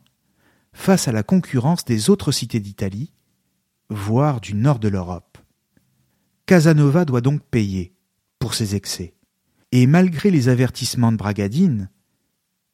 [0.74, 3.14] face à la concurrence des autres cités d'Italie,
[3.90, 5.38] voire du nord de l'Europe.
[6.46, 7.96] Casanova doit donc payer
[8.40, 9.14] pour ses excès,
[9.72, 11.90] et malgré les avertissements de Bragadine,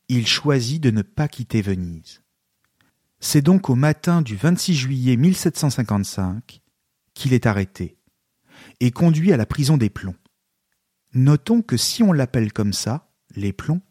[0.10, 2.24] il choisit de ne pas quitter Venise.
[3.20, 6.62] C'est donc au matin du 26 juillet 1755
[7.14, 7.98] qu'il est arrêté
[8.80, 10.16] et conduit à la prison des plombs.
[11.14, 13.82] Notons que si on l'appelle comme ça, les plombs,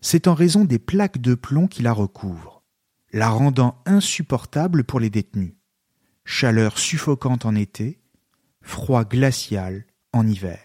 [0.00, 2.64] c'est en raison des plaques de plomb qui la recouvrent,
[3.12, 5.54] la rendant insupportable pour les détenus.
[6.24, 8.00] Chaleur suffocante en été,
[8.62, 10.60] froid glacial en hiver.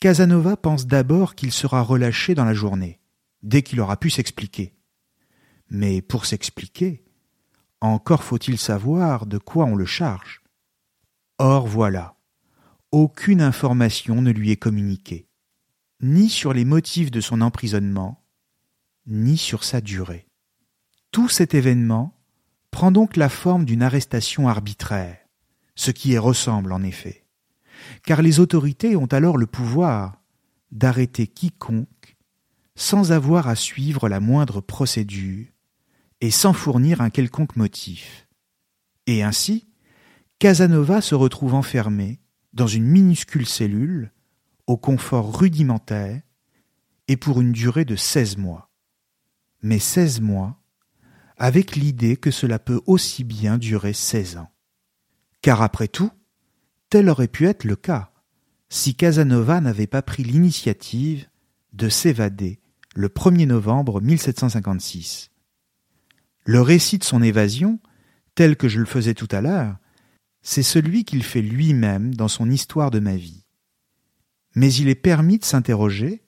[0.00, 3.00] Casanova pense d'abord qu'il sera relâché dans la journée,
[3.46, 4.74] dès qu'il aura pu s'expliquer.
[5.70, 7.04] Mais pour s'expliquer,
[7.80, 10.42] encore faut-il savoir de quoi on le charge.
[11.38, 12.16] Or voilà,
[12.90, 15.28] aucune information ne lui est communiquée,
[16.00, 18.24] ni sur les motifs de son emprisonnement,
[19.06, 20.26] ni sur sa durée.
[21.12, 22.18] Tout cet événement
[22.72, 25.18] prend donc la forme d'une arrestation arbitraire,
[25.76, 27.26] ce qui y ressemble en effet,
[28.02, 30.20] car les autorités ont alors le pouvoir
[30.72, 31.88] d'arrêter quiconque
[32.76, 35.46] sans avoir à suivre la moindre procédure
[36.20, 38.28] et sans fournir un quelconque motif.
[39.06, 39.66] Et ainsi,
[40.38, 42.20] Casanova se retrouve enfermé
[42.52, 44.12] dans une minuscule cellule,
[44.66, 46.20] au confort rudimentaire,
[47.08, 48.70] et pour une durée de seize mois.
[49.62, 50.60] Mais seize mois,
[51.38, 54.50] avec l'idée que cela peut aussi bien durer seize ans.
[55.40, 56.10] Car après tout,
[56.90, 58.12] tel aurait pu être le cas,
[58.68, 61.28] si Casanova n'avait pas pris l'initiative
[61.72, 62.60] de s'évader
[62.96, 65.30] le 1er novembre 1756.
[66.46, 67.78] Le récit de son évasion,
[68.34, 69.76] tel que je le faisais tout à l'heure,
[70.40, 73.44] c'est celui qu'il fait lui-même dans son histoire de ma vie.
[74.54, 76.22] Mais il est permis de s'interroger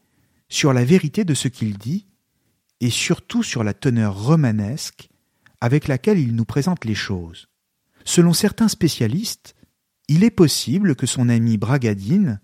[0.51, 2.07] sur la vérité de ce qu'il dit
[2.81, 5.09] et surtout sur la teneur romanesque
[5.63, 7.49] avec laquelle il nous présente les choses.
[8.05, 9.55] Selon certains spécialistes,
[10.07, 12.41] il est possible que son ami Bragadine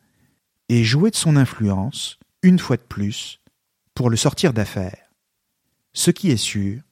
[0.70, 3.40] ait joué de son influence, une fois de plus,
[3.94, 5.10] pour le sortir d'affaire.
[5.92, 6.82] Ce qui est sûr,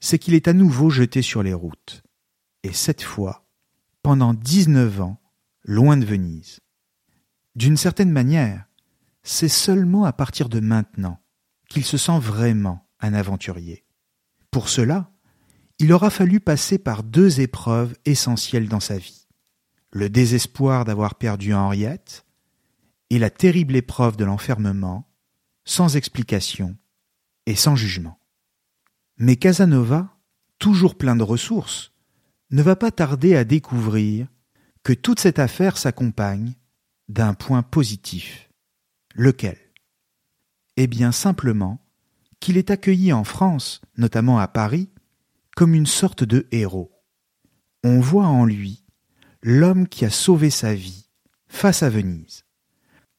[0.00, 2.02] c'est qu'il est à nouveau jeté sur les routes,
[2.62, 3.44] et cette fois
[4.02, 5.20] pendant dix-neuf ans,
[5.62, 6.60] loin de Venise.
[7.54, 8.64] D'une certaine manière,
[9.22, 11.20] c'est seulement à partir de maintenant
[11.68, 13.84] qu'il se sent vraiment un aventurier.
[14.50, 15.10] Pour cela,
[15.78, 19.28] il aura fallu passer par deux épreuves essentielles dans sa vie.
[19.92, 22.24] Le désespoir d'avoir perdu Henriette
[23.10, 25.09] et la terrible épreuve de l'enfermement,
[25.70, 26.76] sans explication
[27.46, 28.18] et sans jugement.
[29.18, 30.18] Mais Casanova,
[30.58, 31.92] toujours plein de ressources,
[32.50, 34.26] ne va pas tarder à découvrir
[34.82, 36.54] que toute cette affaire s'accompagne
[37.08, 38.50] d'un point positif.
[39.14, 39.58] Lequel?
[40.76, 41.86] Eh bien simplement
[42.40, 44.90] qu'il est accueilli en France, notamment à Paris,
[45.54, 46.90] comme une sorte de héros.
[47.84, 48.82] On voit en lui
[49.40, 51.06] l'homme qui a sauvé sa vie
[51.46, 52.44] face à Venise.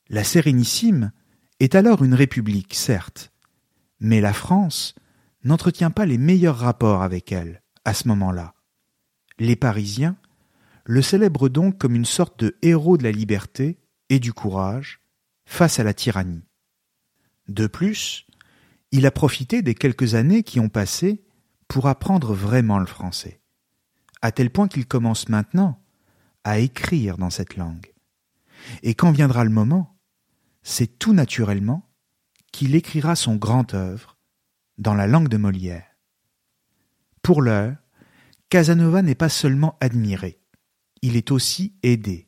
[0.09, 1.13] La Sérénissime
[1.61, 3.31] est alors une république, certes,
[3.99, 4.95] mais la France
[5.43, 8.55] n'entretient pas les meilleurs rapports avec elle à ce moment-là.
[9.37, 10.17] Les Parisiens
[10.85, 13.77] le célèbrent donc comme une sorte de héros de la liberté
[14.09, 15.01] et du courage
[15.45, 16.47] face à la tyrannie.
[17.47, 18.25] De plus,
[18.91, 21.23] il a profité des quelques années qui ont passé
[21.67, 23.39] pour apprendre vraiment le français,
[24.23, 25.79] à tel point qu'il commence maintenant
[26.43, 27.93] à écrire dans cette langue.
[28.81, 29.95] Et quand viendra le moment,
[30.63, 31.89] c'est tout naturellement
[32.51, 34.17] qu'il écrira son grand œuvre
[34.77, 35.95] dans la langue de Molière.
[37.21, 37.75] Pour l'heure,
[38.49, 40.39] Casanova n'est pas seulement admiré,
[41.01, 42.27] il est aussi aidé.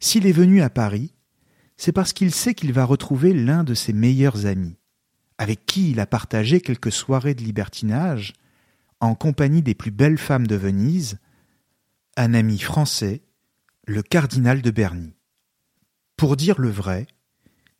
[0.00, 1.14] S'il est venu à Paris,
[1.76, 4.76] c'est parce qu'il sait qu'il va retrouver l'un de ses meilleurs amis,
[5.38, 8.34] avec qui il a partagé quelques soirées de libertinage,
[9.00, 11.18] en compagnie des plus belles femmes de Venise,
[12.16, 13.22] un ami français,
[13.86, 15.14] le cardinal de Berny.
[16.16, 17.08] Pour dire le vrai,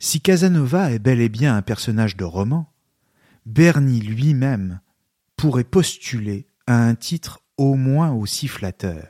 [0.03, 2.75] si Casanova est bel et bien un personnage de roman,
[3.47, 4.81] Berny lui-même
[5.37, 9.07] pourrait postuler à un titre au moins aussi flatteur.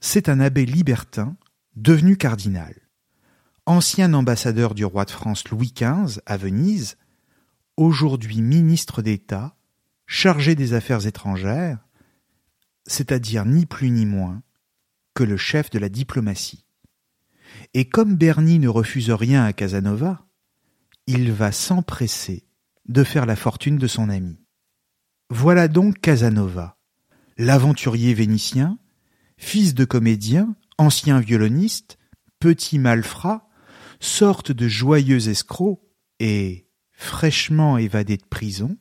[0.00, 1.36] C'est un abbé libertin
[1.76, 2.74] devenu cardinal.
[3.66, 6.96] Ancien ambassadeur du roi de France Louis XV à Venise,
[7.76, 9.54] aujourd'hui ministre d'État,
[10.06, 11.86] chargé des affaires étrangères,
[12.86, 14.42] c'est-à-dire ni plus ni moins
[15.12, 16.64] que le chef de la diplomatie.
[17.72, 20.26] Et comme Bernie ne refuse rien à Casanova,
[21.06, 22.46] il va s'empresser
[22.88, 24.38] de faire la fortune de son ami.
[25.30, 26.78] Voilà donc Casanova,
[27.36, 28.78] l'aventurier vénitien,
[29.36, 31.98] fils de comédien, ancien violoniste,
[32.38, 33.48] petit malfrat,
[34.00, 35.80] sorte de joyeux escroc
[36.20, 38.76] et, fraîchement évadé de prison,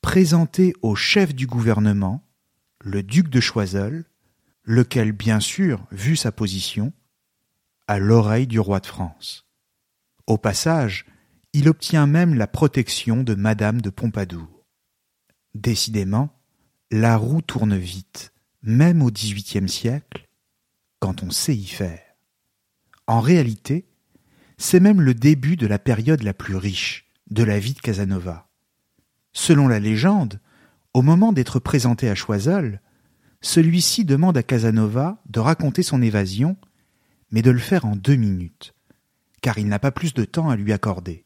[0.00, 2.26] présenté au chef du gouvernement,
[2.80, 4.04] le duc de Choiseul,
[4.64, 6.92] lequel, bien sûr, vu sa position,
[7.88, 9.46] à l'oreille du roi de France.
[10.26, 11.06] Au passage,
[11.52, 14.64] il obtient même la protection de Madame de Pompadour.
[15.54, 16.30] Décidément,
[16.90, 18.32] la roue tourne vite,
[18.62, 20.26] même au XVIIIe siècle,
[21.00, 22.02] quand on sait y faire.
[23.06, 23.86] En réalité,
[24.58, 28.48] c'est même le début de la période la plus riche de la vie de Casanova.
[29.32, 30.40] Selon la légende,
[30.94, 32.80] au moment d'être présenté à Choiseul,
[33.42, 36.56] celui-ci demande à Casanova de raconter son évasion,
[37.30, 38.74] mais de le faire en deux minutes,
[39.40, 41.24] car il n'a pas plus de temps à lui accorder.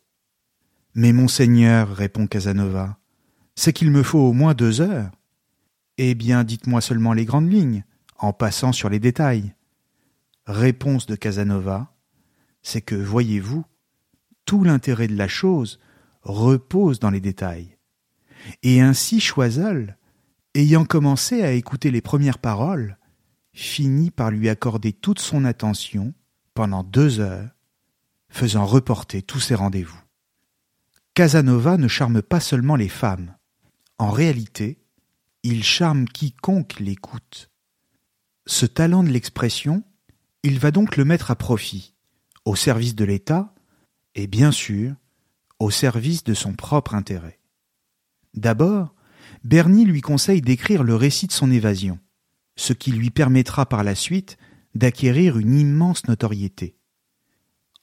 [0.95, 2.99] Mais monseigneur, répond Casanova,
[3.55, 5.11] c'est qu'il me faut au moins deux heures.
[5.99, 7.85] Eh bien, dites-moi seulement les grandes lignes,
[8.19, 9.55] en passant sur les détails.
[10.47, 11.93] Réponse de Casanova,
[12.63, 13.65] c'est que, voyez-vous,
[14.45, 15.79] tout l'intérêt de la chose
[16.23, 17.77] repose dans les détails.
[18.63, 19.97] Et ainsi Choiseul,
[20.55, 22.99] ayant commencé à écouter les premières paroles,
[23.61, 26.15] finit par lui accorder toute son attention
[26.55, 27.51] pendant deux heures,
[28.29, 30.01] faisant reporter tous ses rendez-vous.
[31.15, 33.37] Casanova ne charme pas seulement les femmes.
[33.99, 34.83] En réalité,
[35.43, 37.51] il charme quiconque l'écoute.
[38.47, 39.83] Ce talent de l'expression,
[40.43, 41.95] il va donc le mettre à profit,
[42.45, 43.55] au service de l'État
[44.15, 44.95] et bien sûr
[45.59, 47.39] au service de son propre intérêt.
[48.33, 48.95] D'abord,
[49.45, 51.99] Bernie lui conseille d'écrire le récit de son évasion,
[52.61, 54.37] ce qui lui permettra par la suite
[54.75, 56.77] d'acquérir une immense notoriété.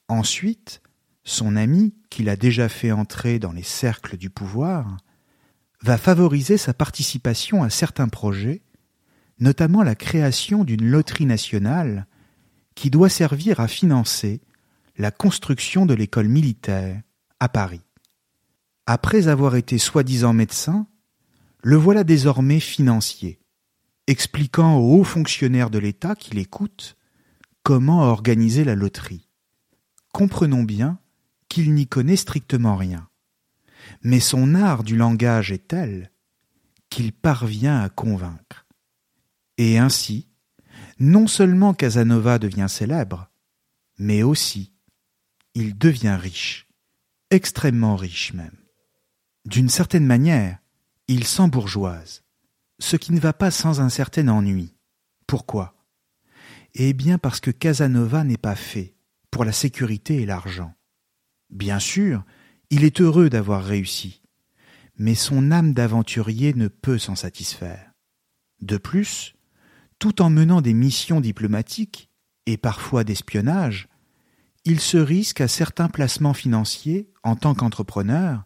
[0.06, 0.82] Ensuite,
[1.24, 4.96] son ami, qui l'a déjà fait entrer dans les cercles du pouvoir,
[5.82, 8.62] va favoriser sa participation à certains projets,
[9.40, 12.06] notamment la création d'une loterie nationale
[12.76, 14.40] qui doit servir à financer
[14.96, 17.02] la construction de l'école militaire
[17.40, 17.82] à Paris.
[18.86, 20.86] Après avoir été soi-disant médecin,
[21.64, 23.40] le voilà désormais financier,
[24.08, 26.96] expliquant aux hauts fonctionnaires de l'État qui l'écoutent
[27.62, 29.28] comment organiser la loterie.
[30.12, 30.98] Comprenons bien
[31.48, 33.08] qu'il n'y connaît strictement rien.
[34.02, 36.10] Mais son art du langage est tel
[36.88, 38.66] qu'il parvient à convaincre.
[39.58, 40.28] Et ainsi,
[40.98, 43.30] non seulement Casanova devient célèbre,
[43.98, 44.72] mais aussi
[45.54, 46.66] il devient riche,
[47.30, 48.56] extrêmement riche même.
[49.44, 50.58] D'une certaine manière,
[51.08, 52.22] il s'embourgeoise,
[52.78, 54.74] ce qui ne va pas sans un certain ennui.
[55.26, 55.74] Pourquoi?
[56.74, 58.94] Eh bien parce que Casanova n'est pas fait
[59.30, 60.74] pour la sécurité et l'argent.
[61.50, 62.24] Bien sûr,
[62.70, 64.22] il est heureux d'avoir réussi,
[64.96, 67.92] mais son âme d'aventurier ne peut s'en satisfaire.
[68.60, 69.34] De plus,
[69.98, 72.10] tout en menant des missions diplomatiques
[72.46, 73.88] et parfois d'espionnage,
[74.64, 78.44] il se risque à certains placements financiers en tant qu'entrepreneur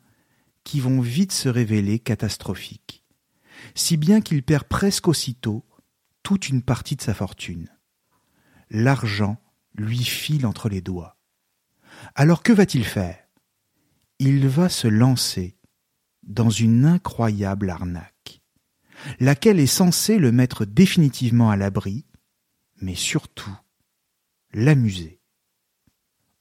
[0.65, 3.02] qui vont vite se révéler catastrophiques,
[3.75, 5.65] si bien qu'il perd presque aussitôt
[6.23, 7.69] toute une partie de sa fortune.
[8.71, 9.43] L'argent
[9.75, 11.17] lui file entre les doigts.
[12.15, 13.19] Alors que va-t-il faire?
[14.19, 15.57] Il va se lancer
[16.23, 18.43] dans une incroyable arnaque,
[19.19, 22.07] laquelle est censée le mettre définitivement à l'abri,
[22.81, 23.57] mais surtout
[24.53, 25.21] l'amuser.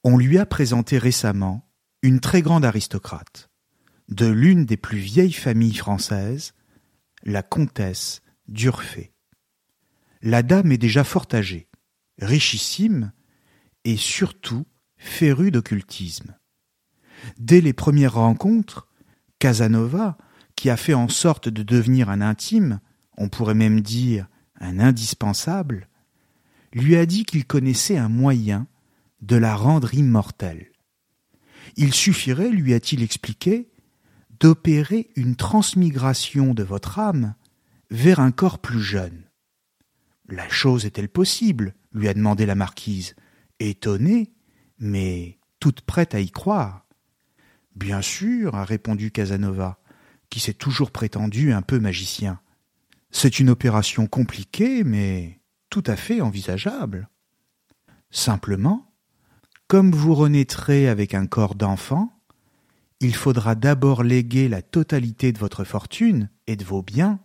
[0.04, 1.68] On lui a présenté récemment
[2.02, 3.50] une très grande aristocrate,
[4.08, 6.54] de l'une des plus vieilles familles françaises,
[7.22, 9.12] la comtesse d'Urfé.
[10.20, 11.68] La dame est déjà fort âgée,
[12.20, 13.12] richissime
[13.84, 14.66] et surtout
[14.96, 16.36] férue d'occultisme.
[17.38, 18.88] Dès les premières rencontres,
[19.38, 20.16] Casanova,
[20.54, 22.80] qui a fait en sorte de devenir un intime,
[23.16, 24.28] on pourrait même dire
[24.60, 25.88] un indispensable,
[26.72, 28.66] lui a dit qu'il connaissait un moyen
[29.20, 30.70] de la rendre immortelle.
[31.76, 33.71] Il suffirait, lui a-t-il expliqué,
[34.42, 37.36] d'opérer une transmigration de votre âme
[37.90, 39.22] vers un corps plus jeune.
[40.28, 41.74] La chose est-elle possible?
[41.92, 43.14] lui a demandé la marquise,
[43.60, 44.32] étonnée,
[44.80, 46.86] mais toute prête à y croire.
[47.76, 49.78] Bien sûr, a répondu Casanova,
[50.28, 52.40] qui s'est toujours prétendu un peu magicien.
[53.12, 55.40] C'est une opération compliquée, mais
[55.70, 57.08] tout à fait envisageable.
[58.10, 58.92] Simplement,
[59.68, 62.10] comme vous renaîtrez avec un corps d'enfant,
[63.02, 67.18] il faudra d'abord léguer la totalité de votre fortune et de vos biens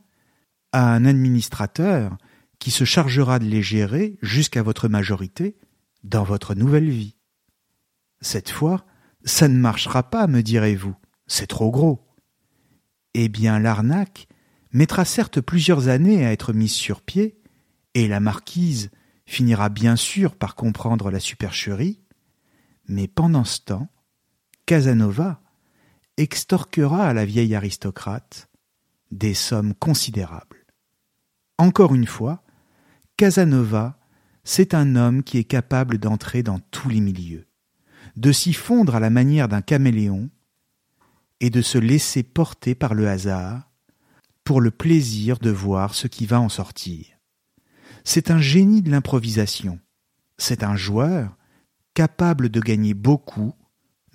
[0.72, 2.18] à un administrateur
[2.58, 5.56] qui se chargera de les gérer jusqu'à votre majorité
[6.04, 7.16] dans votre nouvelle vie.
[8.22, 8.86] Cette fois,
[9.24, 10.96] ça ne marchera pas, me direz-vous,
[11.28, 12.08] c'est trop gros.
[13.14, 14.28] Eh bien, l'arnaque
[14.72, 17.40] mettra certes plusieurs années à être mise sur pied,
[17.94, 18.90] et la marquise
[19.28, 22.02] finira bien sûr par comprendre la supercherie,
[22.88, 23.90] mais pendant ce temps,
[24.66, 25.42] Casanova
[26.18, 28.50] extorquera à la vieille aristocrate
[29.12, 30.66] des sommes considérables.
[31.58, 32.44] Encore une fois,
[33.16, 34.00] Casanova,
[34.44, 37.48] c'est un homme qui est capable d'entrer dans tous les milieux,
[38.16, 40.30] de s'y fondre à la manière d'un caméléon
[41.40, 43.72] et de se laisser porter par le hasard
[44.44, 47.06] pour le plaisir de voir ce qui va en sortir.
[48.04, 49.80] C'est un génie de l'improvisation,
[50.38, 51.36] c'est un joueur
[51.94, 53.54] capable de gagner beaucoup,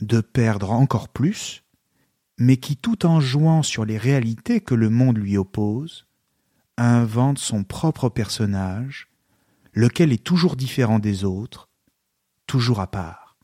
[0.00, 1.62] de perdre encore plus,
[2.38, 6.06] mais qui tout en jouant sur les réalités que le monde lui oppose,
[6.76, 9.08] invente son propre personnage,
[9.72, 11.68] lequel est toujours différent des autres,
[12.46, 13.36] toujours à part.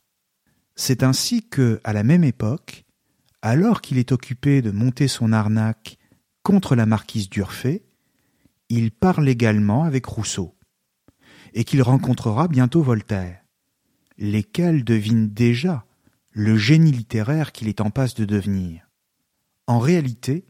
[0.75, 2.85] C'est ainsi que, à la même époque,
[3.41, 5.97] alors qu'il est occupé de monter son arnaque
[6.43, 7.85] contre la marquise d'Urfé,
[8.69, 10.55] il parle également avec Rousseau,
[11.53, 13.43] et qu'il rencontrera bientôt Voltaire,
[14.17, 15.85] lesquels devinent déjà
[16.39, 18.89] le génie littéraire qu'il est en passe de devenir.
[19.67, 20.47] En réalité,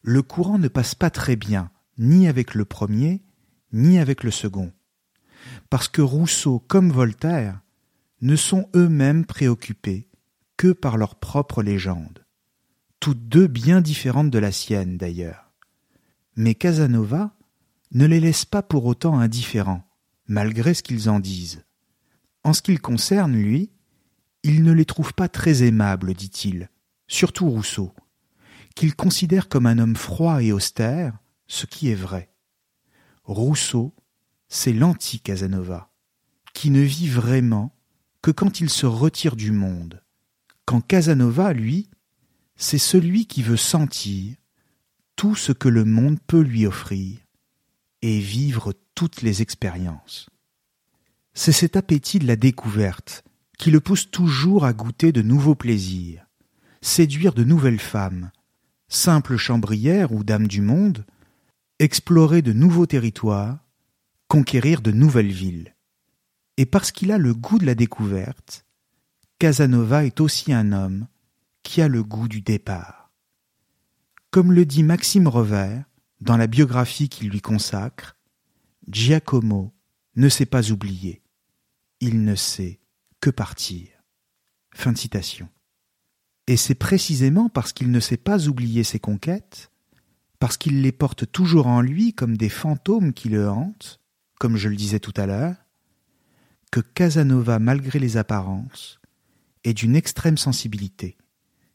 [0.00, 3.22] le courant ne passe pas très bien ni avec le premier,
[3.70, 4.72] ni avec le second,
[5.68, 7.60] parce que Rousseau comme Voltaire
[8.22, 10.08] ne sont eux-mêmes préoccupés
[10.56, 12.24] que par leur propre légende,
[12.98, 15.52] toutes deux bien différentes de la sienne d'ailleurs.
[16.34, 17.36] Mais Casanova
[17.92, 19.86] ne les laisse pas pour autant indifférents,
[20.28, 21.62] malgré ce qu'ils en disent.
[22.42, 23.70] En ce qui le concerne, lui,
[24.42, 26.70] il ne les trouve pas très aimables, dit-il,
[27.08, 27.94] surtout Rousseau,
[28.74, 32.30] qu'il considère comme un homme froid et austère, ce qui est vrai.
[33.24, 33.94] Rousseau,
[34.48, 35.90] c'est l'anti-Casanova,
[36.54, 37.74] qui ne vit vraiment
[38.22, 40.02] que quand il se retire du monde,
[40.64, 41.88] quand Casanova, lui,
[42.56, 44.36] c'est celui qui veut sentir
[45.14, 47.18] tout ce que le monde peut lui offrir
[48.02, 50.28] et vivre toutes les expériences.
[51.34, 53.24] C'est cet appétit de la découverte
[53.56, 56.26] qui le pousse toujours à goûter de nouveaux plaisirs,
[56.80, 58.30] séduire de nouvelles femmes,
[58.88, 61.04] simples chambrières ou dames du monde,
[61.78, 63.58] explorer de nouveaux territoires,
[64.28, 65.74] conquérir de nouvelles villes.
[66.56, 68.64] Et parce qu'il a le goût de la découverte,
[69.38, 71.06] Casanova est aussi un homme
[71.62, 73.10] qui a le goût du départ.
[74.30, 75.84] Comme le dit Maxime Revers
[76.20, 78.16] dans la biographie qu'il lui consacre,
[78.88, 79.74] Giacomo
[80.14, 81.22] ne sait pas oublier,
[82.00, 82.80] il ne sait
[83.20, 83.88] que partir.
[84.74, 85.48] Fin de citation.
[86.46, 89.70] Et c'est précisément parce qu'il ne sait pas oublier ses conquêtes
[90.38, 94.00] parce qu'il les porte toujours en lui comme des fantômes qui le hantent,
[94.38, 95.56] comme je le disais tout à l'heure,
[96.70, 99.00] que Casanova, malgré les apparences,
[99.64, 101.16] est d'une extrême sensibilité,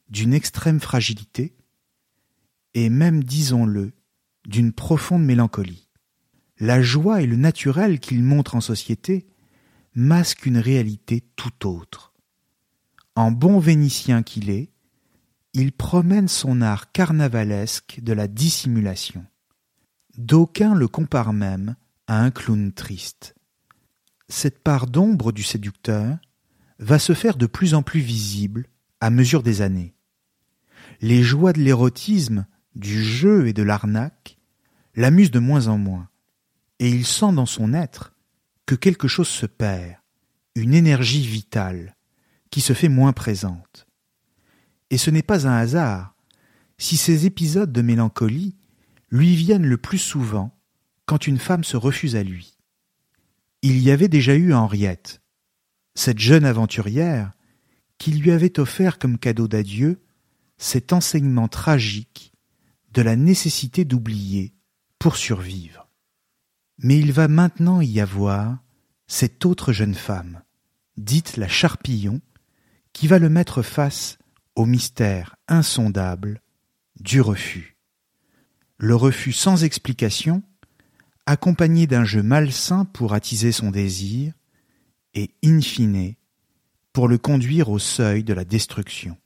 [0.08, 1.56] d'une extrême fragilité,
[2.74, 3.92] et même, disons-le,
[4.46, 5.88] d'une profonde mélancolie.
[6.58, 9.26] La joie et le naturel qu'il montre en société
[9.94, 12.12] masquent une réalité tout autre.
[13.14, 14.70] En bon vénitien qu'il est,
[15.54, 19.26] il promène son art carnavalesque de la dissimulation.
[20.16, 21.76] D'aucuns le comparent même
[22.06, 23.34] à un clown triste.
[24.28, 26.16] Cette part d'ombre du séducteur
[26.78, 28.66] va se faire de plus en plus visible
[29.00, 29.94] à mesure des années.
[31.00, 34.38] Les joies de l'érotisme, du jeu et de l'arnaque
[34.94, 36.08] l'amusent de moins en moins,
[36.78, 38.11] et il sent dans son être
[38.66, 39.96] que quelque chose se perd,
[40.54, 41.96] une énergie vitale,
[42.50, 43.86] qui se fait moins présente.
[44.90, 46.14] Et ce n'est pas un hasard
[46.78, 48.56] si ces épisodes de mélancolie
[49.10, 50.54] lui viennent le plus souvent
[51.06, 52.58] quand une femme se refuse à lui.
[53.62, 55.22] Il y avait déjà eu Henriette,
[55.94, 57.32] cette jeune aventurière
[57.98, 60.02] qui lui avait offert comme cadeau d'adieu
[60.58, 62.32] cet enseignement tragique
[62.92, 64.54] de la nécessité d'oublier
[64.98, 65.81] pour survivre.
[66.78, 68.58] Mais il va maintenant y avoir
[69.06, 70.42] cette autre jeune femme,
[70.96, 72.20] dite la Charpillon,
[72.92, 74.18] qui va le mettre face
[74.54, 76.42] au mystère insondable
[77.00, 77.76] du refus.
[78.78, 80.42] Le refus sans explication,
[81.26, 84.34] accompagné d'un jeu malsain pour attiser son désir,
[85.14, 86.14] et in fine
[86.92, 89.16] pour le conduire au seuil de la destruction.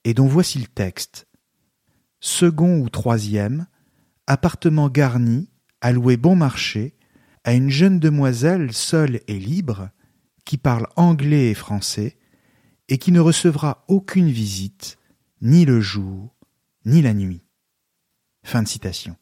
[0.03, 1.27] et dont voici le texte.
[2.19, 3.67] Second ou troisième,
[4.27, 5.49] appartement garni,
[5.79, 6.97] alloué bon marché,
[7.45, 9.91] à une jeune demoiselle seule et libre,
[10.47, 12.17] qui parle anglais et français,
[12.87, 14.97] et qui ne recevra aucune visite,
[15.41, 16.33] ni le jour,
[16.85, 17.43] ni la nuit.
[18.43, 19.17] Fin de citation.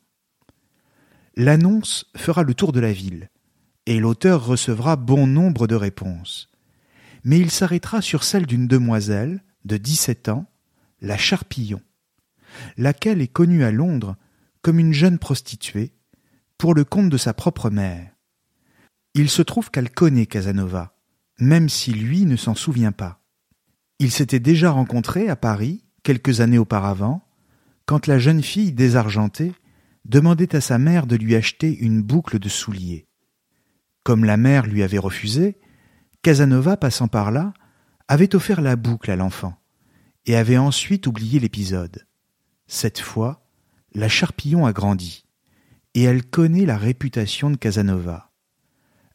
[1.36, 3.32] L'annonce fera le tour de la ville,
[3.88, 6.52] et l'auteur recevra bon nombre de réponses.
[7.24, 10.46] Mais il s'arrêtera sur celle d'une demoiselle de 17 ans,
[11.02, 11.82] la Charpillon,
[12.78, 14.16] laquelle est connue à Londres
[14.62, 15.92] comme une jeune prostituée,
[16.60, 18.12] pour le compte de sa propre mère.
[19.16, 20.95] Il se trouve qu'elle connaît Casanova,
[21.40, 23.22] même si lui ne s'en souvient pas.
[24.00, 27.28] Ils s'étaient déjà rencontrés à Paris quelques années auparavant,
[27.86, 29.54] quand la jeune fille désargentée
[30.06, 33.08] demandait à sa mère de lui acheter une boucle de souliers.
[34.04, 35.58] Comme la mère lui avait refusé,
[36.22, 37.54] Casanova, passant par là,
[38.08, 39.58] avait offert la boucle à l'enfant,
[40.26, 42.06] et avait ensuite oublié l'épisode.
[42.68, 43.48] Cette fois,
[43.94, 45.26] la Charpillon a grandi,
[45.94, 48.32] et elle connaît la réputation de Casanova.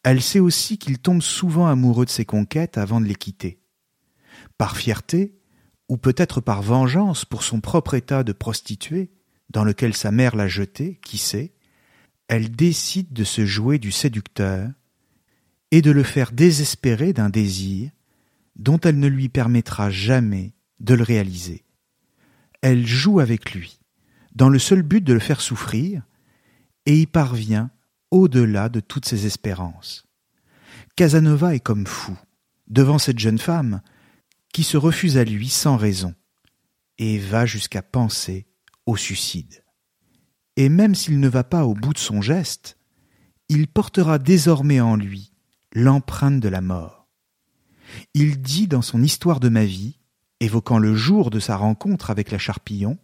[0.02, 3.60] Elle sait aussi qu'il tombe souvent amoureux de ses conquêtes avant de les quitter.
[4.56, 5.36] Par fierté,
[5.88, 9.10] ou peut-être par vengeance pour son propre état de prostituée,
[9.50, 11.52] dans lequel sa mère l'a jeté, qui sait,
[12.28, 14.70] elle décide de se jouer du séducteur
[15.72, 17.90] et de le faire désespérer d'un désir
[18.56, 21.64] dont elle ne lui permettra jamais de le réaliser.
[22.62, 23.80] Elle joue avec lui,
[24.34, 26.02] dans le seul but de le faire souffrir,
[26.86, 27.70] et y parvient
[28.10, 30.06] au-delà de toutes ses espérances.
[30.96, 32.16] Casanova est comme fou
[32.68, 33.80] devant cette jeune femme
[34.52, 36.14] qui se refuse à lui sans raison,
[36.98, 38.46] et va jusqu'à penser
[38.86, 39.64] au suicide.
[40.56, 42.76] Et même s'il ne va pas au bout de son geste,
[43.48, 45.32] il portera désormais en lui
[45.72, 47.08] l'empreinte de la mort.
[48.14, 49.98] Il dit dans son Histoire de ma vie,
[50.40, 52.98] évoquant le jour de sa rencontre avec la Charpillon,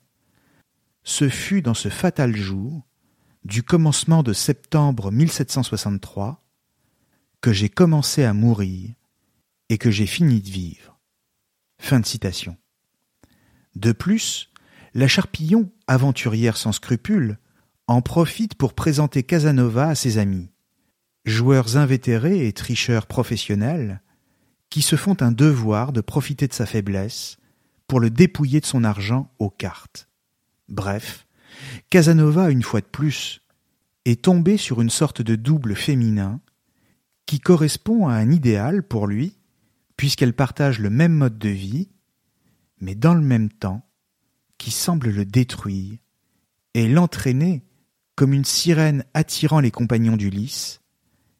[1.04, 2.86] Ce fut dans ce fatal jour,
[3.46, 6.44] du commencement de septembre 1763,
[7.40, 8.90] que j'ai commencé à mourir
[9.68, 10.98] et que j'ai fini de vivre.
[11.78, 12.56] Fin de citation.
[13.76, 14.50] De plus,
[14.94, 17.38] la Charpillon, aventurière sans scrupules,
[17.86, 20.50] en profite pour présenter Casanova à ses amis
[21.24, 24.00] joueurs invétérés et tricheurs professionnels,
[24.70, 27.36] qui se font un devoir de profiter de sa faiblesse
[27.88, 30.08] pour le dépouiller de son argent aux cartes.
[30.68, 31.25] Bref,
[31.90, 33.40] Casanova, une fois de plus,
[34.04, 36.40] est tombé sur une sorte de double féminin
[37.26, 39.36] qui correspond à un idéal pour lui,
[39.96, 41.88] puisqu'elle partage le même mode de vie,
[42.80, 43.88] mais dans le même temps,
[44.58, 45.98] qui semble le détruire
[46.74, 47.64] et l'entraîner
[48.14, 50.80] comme une sirène attirant les compagnons d'Ulysse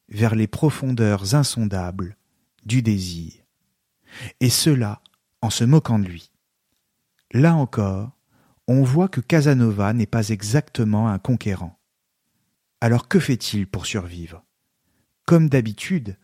[0.08, 2.16] vers les profondeurs insondables
[2.64, 3.32] du désir.
[4.40, 5.00] Et cela
[5.40, 6.30] en se moquant de lui.
[7.32, 8.15] Là encore,
[8.68, 11.78] on voit que Casanova n'est pas exactement un conquérant.
[12.80, 14.44] Alors que fait-il pour survivre?
[15.24, 16.18] Comme d'habitude,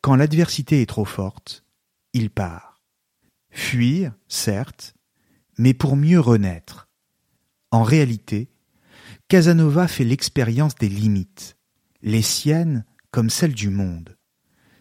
[0.00, 1.64] quand l'adversité est trop forte,
[2.12, 2.82] il part.
[3.50, 4.94] Fuir, certes,
[5.56, 6.88] mais pour mieux renaître.
[7.70, 8.50] En réalité,
[9.28, 11.56] Casanova fait l'expérience des limites,
[12.02, 14.16] les siennes comme celle du monde.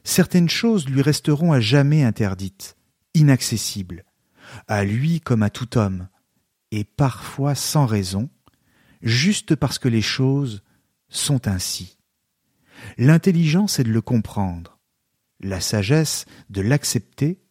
[0.03, 2.76] Certaines choses lui resteront à jamais interdites,
[3.14, 4.03] inaccessibles,
[4.68, 6.07] à lui comme à tout homme,
[6.74, 8.32] et parfois sans raison,
[9.03, 10.63] juste parce que les choses
[11.07, 11.99] sont ainsi.
[12.97, 14.80] L'intelligence est de le comprendre,
[15.39, 17.43] la sagesse de l'accepter,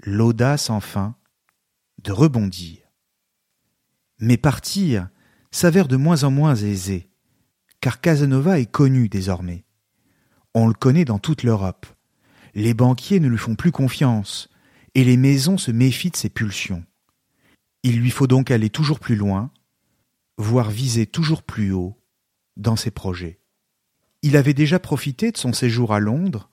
[0.00, 1.16] l'audace enfin
[2.02, 2.80] de rebondir.
[4.18, 5.08] Mais partir
[5.50, 7.08] s'avère de moins en moins aisé,
[7.80, 9.64] car Casanova est connu désormais.
[10.52, 11.86] On le connaît dans toute l'Europe.
[12.54, 14.50] Les banquiers ne lui font plus confiance,
[14.94, 16.84] et les maisons se méfient de ses pulsions.
[17.82, 19.50] Il lui faut donc aller toujours plus loin,
[20.38, 21.98] voire viser toujours plus haut
[22.56, 23.40] dans ses projets.
[24.22, 26.48] Il avait déjà profité de son séjour à Londres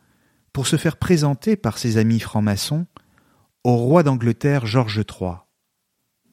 [0.53, 2.87] pour se faire présenter par ses amis francs-maçons
[3.63, 5.33] au roi d'Angleterre George III.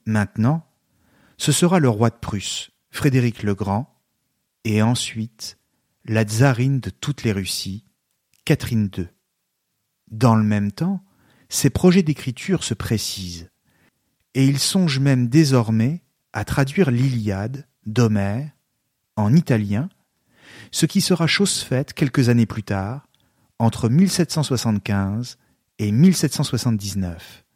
[0.07, 0.67] Maintenant,
[1.37, 4.01] ce sera le roi de Prusse, Frédéric le Grand,
[4.65, 5.59] et ensuite
[6.07, 7.85] la tsarine de toutes les Russies,
[8.45, 9.09] Catherine II.
[10.11, 11.05] Dans le même temps,
[11.49, 13.51] ses projets d'écriture se précisent,
[14.37, 16.03] et il songe même désormais
[16.35, 18.51] à traduire l'Iliade d'Homère
[19.17, 19.89] en italien,
[20.71, 23.09] ce qui sera chose faite quelques années plus tard,
[23.59, 25.39] entre 1775
[25.79, 27.47] et 1779.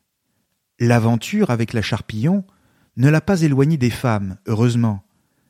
[0.78, 2.47] L'aventure avec la Charpillon
[2.97, 5.05] ne l'a pas éloigné des femmes, heureusement,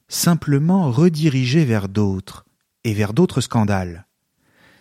[0.08, 2.44] simplement redirigé vers d'autres,
[2.82, 4.08] et vers d'autres scandales.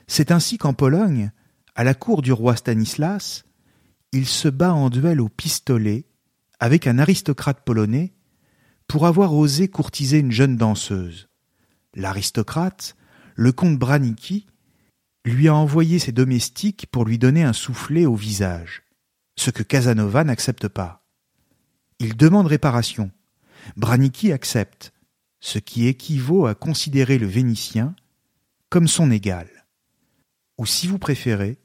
[0.08, 1.32] C'est ainsi qu'en Pologne,
[1.76, 3.46] à la cour du roi Stanislas,
[4.14, 6.09] il se bat en duel au pistolet
[6.60, 8.14] avec un aristocrate polonais
[8.88, 11.30] pour avoir osé courtiser une jeune danseuse.
[11.96, 12.96] L'aristocrate
[13.36, 14.48] le comte Branicki
[15.26, 18.84] lui a envoyé ses domestiques pour lui donner un soufflet au visage,
[19.38, 21.06] ce que Casanova n'accepte pas.
[22.00, 23.12] Il demande réparation.
[23.76, 24.94] Branicki accepte,
[25.40, 27.96] ce qui équivaut à considérer le Vénitien
[28.70, 29.48] comme son égal.
[30.58, 31.58] Ou si vous préférez,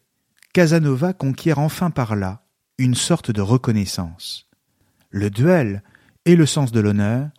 [0.53, 2.47] Casanova conquiert enfin par là
[2.79, 4.44] une sorte de reconnaissance.
[5.17, 5.85] Le duel
[6.25, 7.31] et le sens de l'honneur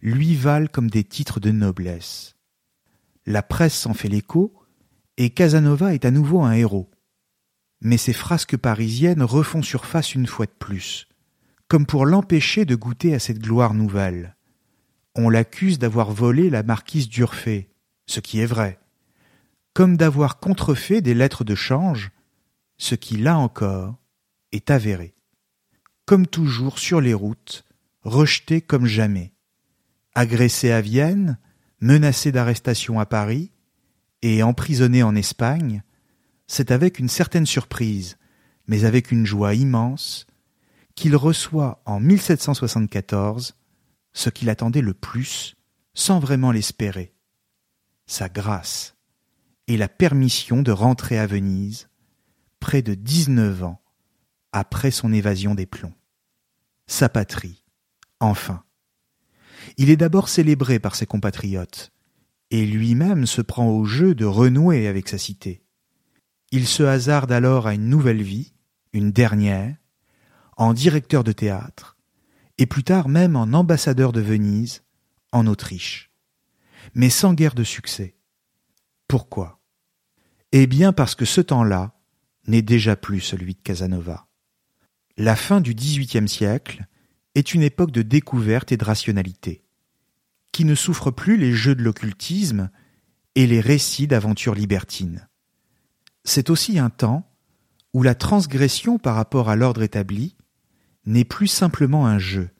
[0.00, 2.36] lui valent comme des titres de noblesse.
[3.26, 4.54] La presse s'en fait l'écho,
[5.16, 6.88] et Casanova est à nouveau un héros.
[7.80, 11.08] Mais ses frasques parisiennes refont surface une fois de plus,
[11.66, 14.36] comme pour l'empêcher de goûter à cette gloire nouvelle.
[15.16, 17.68] On l'accuse d'avoir volé la marquise d'Urfé,
[18.06, 18.78] ce qui est vrai,
[19.74, 22.12] comme d'avoir contrefait des lettres de change,
[22.76, 23.96] ce qui, là encore,
[24.52, 25.17] est avéré.
[26.08, 27.66] Comme toujours sur les routes,
[28.00, 29.34] rejeté comme jamais.
[30.14, 31.38] Agressé à Vienne,
[31.82, 33.52] menacé d'arrestation à Paris
[34.22, 35.82] et emprisonné en Espagne,
[36.46, 38.16] c'est avec une certaine surprise,
[38.68, 40.26] mais avec une joie immense,
[40.94, 43.54] qu'il reçoit en 1774
[44.14, 45.56] ce qu'il attendait le plus,
[45.92, 47.12] sans vraiment l'espérer,
[48.06, 48.96] sa grâce
[49.66, 51.90] et la permission de rentrer à Venise,
[52.60, 53.82] près de dix-neuf ans
[54.52, 55.92] après son évasion des plombs.
[56.90, 57.62] Sa patrie,
[58.18, 58.64] enfin.
[59.76, 61.92] Il est d'abord célébré par ses compatriotes,
[62.50, 65.62] et lui-même se prend au jeu de renouer avec sa cité.
[66.50, 68.54] Il se hasarde alors à une nouvelle vie,
[68.94, 69.76] une dernière,
[70.56, 71.98] en directeur de théâtre,
[72.56, 74.82] et plus tard même en ambassadeur de Venise,
[75.30, 76.10] en Autriche.
[76.94, 78.16] Mais sans guère de succès.
[79.08, 79.60] Pourquoi?
[80.52, 81.94] Eh bien parce que ce temps-là
[82.46, 84.27] n'est déjà plus celui de Casanova.
[85.20, 86.86] La fin du XVIIIe siècle
[87.34, 89.64] est une époque de découverte et de rationalité,
[90.52, 92.70] qui ne souffre plus les jeux de l'occultisme
[93.34, 95.28] et les récits d'aventures libertines.
[96.22, 97.28] C'est aussi un temps
[97.92, 100.36] où la transgression par rapport à l'ordre établi
[101.04, 102.50] n'est plus simplement un jeu,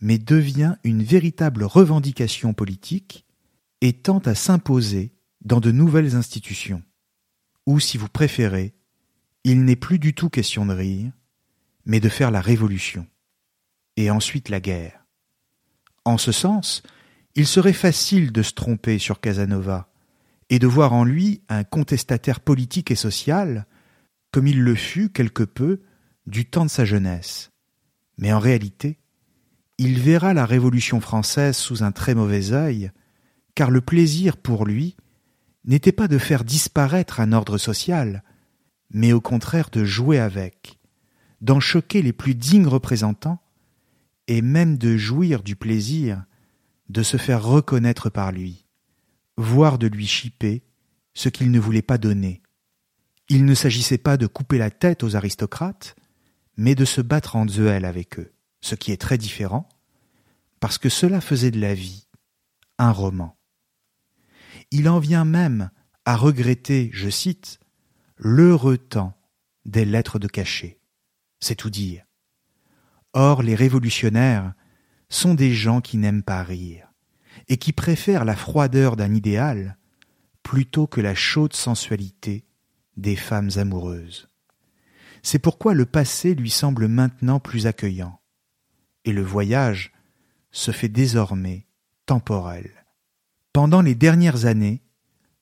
[0.00, 3.26] mais devient une véritable revendication politique
[3.80, 5.12] et tend à s'imposer
[5.44, 6.82] dans de nouvelles institutions,
[7.64, 8.74] ou si vous préférez,
[9.44, 11.12] il n'est plus du tout question de rire,
[11.84, 13.06] mais de faire la révolution
[13.96, 15.04] et ensuite la guerre.
[16.04, 16.82] En ce sens,
[17.34, 19.90] il serait facile de se tromper sur Casanova
[20.48, 23.66] et de voir en lui un contestataire politique et social,
[24.32, 25.80] comme il le fut quelque peu
[26.26, 27.52] du temps de sa jeunesse.
[28.18, 28.98] Mais en réalité,
[29.78, 32.90] il verra la Révolution française sous un très mauvais œil,
[33.54, 34.96] car le plaisir pour lui
[35.64, 38.24] n'était pas de faire disparaître un ordre social,
[38.90, 40.79] mais au contraire de jouer avec,
[41.40, 43.40] d'en choquer les plus dignes représentants
[44.26, 46.24] et même de jouir du plaisir
[46.88, 48.66] de se faire reconnaître par lui,
[49.36, 50.64] voire de lui chipper
[51.14, 52.42] ce qu'il ne voulait pas donner.
[53.28, 55.94] Il ne s'agissait pas de couper la tête aux aristocrates,
[56.56, 59.68] mais de se battre en duel avec eux, ce qui est très différent,
[60.58, 62.08] parce que cela faisait de la vie
[62.78, 63.36] un roman.
[64.72, 65.70] Il en vient même
[66.04, 67.60] à regretter, je cite,
[68.16, 69.14] l'heureux temps
[69.64, 70.79] des lettres de cachet.
[71.40, 72.04] C'est tout dire.
[73.12, 74.54] Or, les révolutionnaires
[75.08, 76.92] sont des gens qui n'aiment pas rire,
[77.48, 79.76] et qui préfèrent la froideur d'un idéal
[80.42, 82.44] plutôt que la chaude sensualité
[82.96, 84.28] des femmes amoureuses.
[85.22, 88.20] C'est pourquoi le passé lui semble maintenant plus accueillant,
[89.04, 89.92] et le voyage
[90.50, 91.66] se fait désormais
[92.06, 92.70] temporel.
[93.52, 94.82] Pendant les dernières années,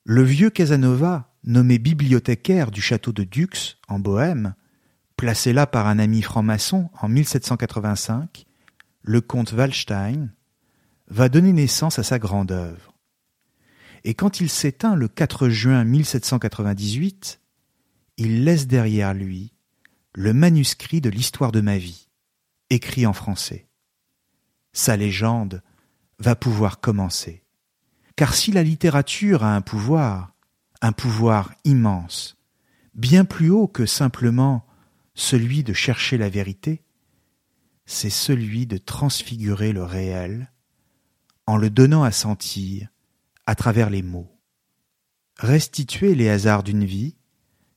[0.04, 4.54] le vieux Casanova, nommé bibliothécaire du château de Dux, en Bohême,
[5.18, 8.46] Placé là par un ami franc-maçon en 1785,
[9.02, 10.28] le comte Wallstein
[11.08, 12.94] va donner naissance à sa grande œuvre.
[14.04, 17.40] Et quand il s'éteint le 4 juin 1798,
[18.16, 19.54] il laisse derrière lui
[20.14, 22.08] le manuscrit de l'histoire de ma vie,
[22.70, 23.66] écrit en français.
[24.72, 25.64] Sa légende
[26.20, 27.42] va pouvoir commencer.
[28.14, 30.32] Car si la littérature a un pouvoir,
[30.80, 32.36] un pouvoir immense,
[32.94, 34.67] bien plus haut que simplement
[35.18, 36.84] celui de chercher la vérité,
[37.86, 40.52] c'est celui de transfigurer le réel
[41.46, 42.88] en le donnant à sentir
[43.44, 44.30] à travers les mots.
[45.36, 47.16] Restituer les hasards d'une vie,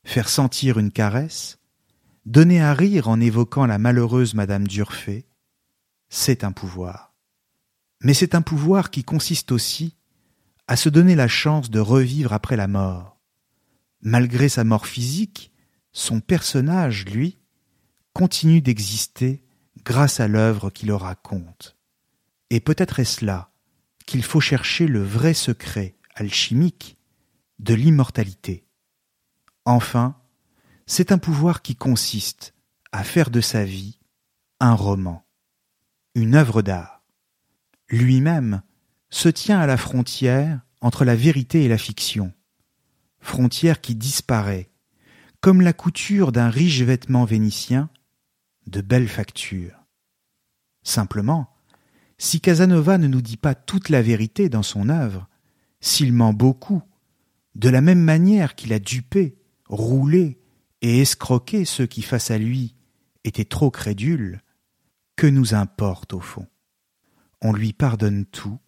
[0.04, 1.58] faire sentir une caresse,
[2.28, 5.26] donner à rire en évoquant la malheureuse Madame Durfé,
[6.10, 7.16] c'est un pouvoir.
[8.04, 9.98] Mais c'est un pouvoir qui consiste aussi
[10.68, 13.20] à se donner la chance de revivre après la mort.
[14.02, 15.51] Malgré sa mort physique,
[15.92, 17.38] son personnage, lui,
[18.14, 19.44] continue d'exister
[19.84, 21.78] grâce à l'œuvre qui le raconte.
[22.50, 23.52] Et peut-être est-ce là
[24.06, 26.98] qu'il faut chercher le vrai secret alchimique
[27.60, 28.66] de l'immortalité.
[29.66, 30.18] Enfin,
[30.86, 32.54] c'est un pouvoir qui consiste
[32.92, 34.00] à faire de sa vie
[34.60, 35.26] un roman,
[36.16, 37.04] une œuvre d'art.
[37.90, 38.62] Lui-même
[39.10, 42.34] se tient à la frontière entre la vérité et la fiction,
[43.20, 44.71] frontière qui disparaît,
[45.42, 47.90] comme la couture d'un riche vêtement vénitien,
[48.68, 49.74] de belle facture.
[50.84, 51.52] Simplement,
[52.20, 55.28] si Casanova ne nous dit pas toute la vérité dans son œuvre,
[55.80, 56.84] s'il ment beaucoup,
[57.56, 59.36] de la même manière qu'il a dupé,
[59.68, 60.40] roulé
[60.82, 62.76] et escroqué ceux qui face à lui
[63.24, 64.42] étaient trop crédules,
[65.16, 66.48] que nous importe au fond?
[67.42, 68.60] On lui pardonne tout,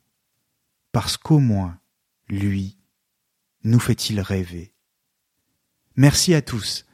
[0.92, 1.80] parce qu'au moins,
[2.28, 2.78] lui,
[3.64, 4.73] nous fait-il rêver.
[5.96, 6.86] Merci à tous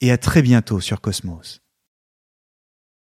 [0.00, 1.65] et à très bientôt sur Cosmos.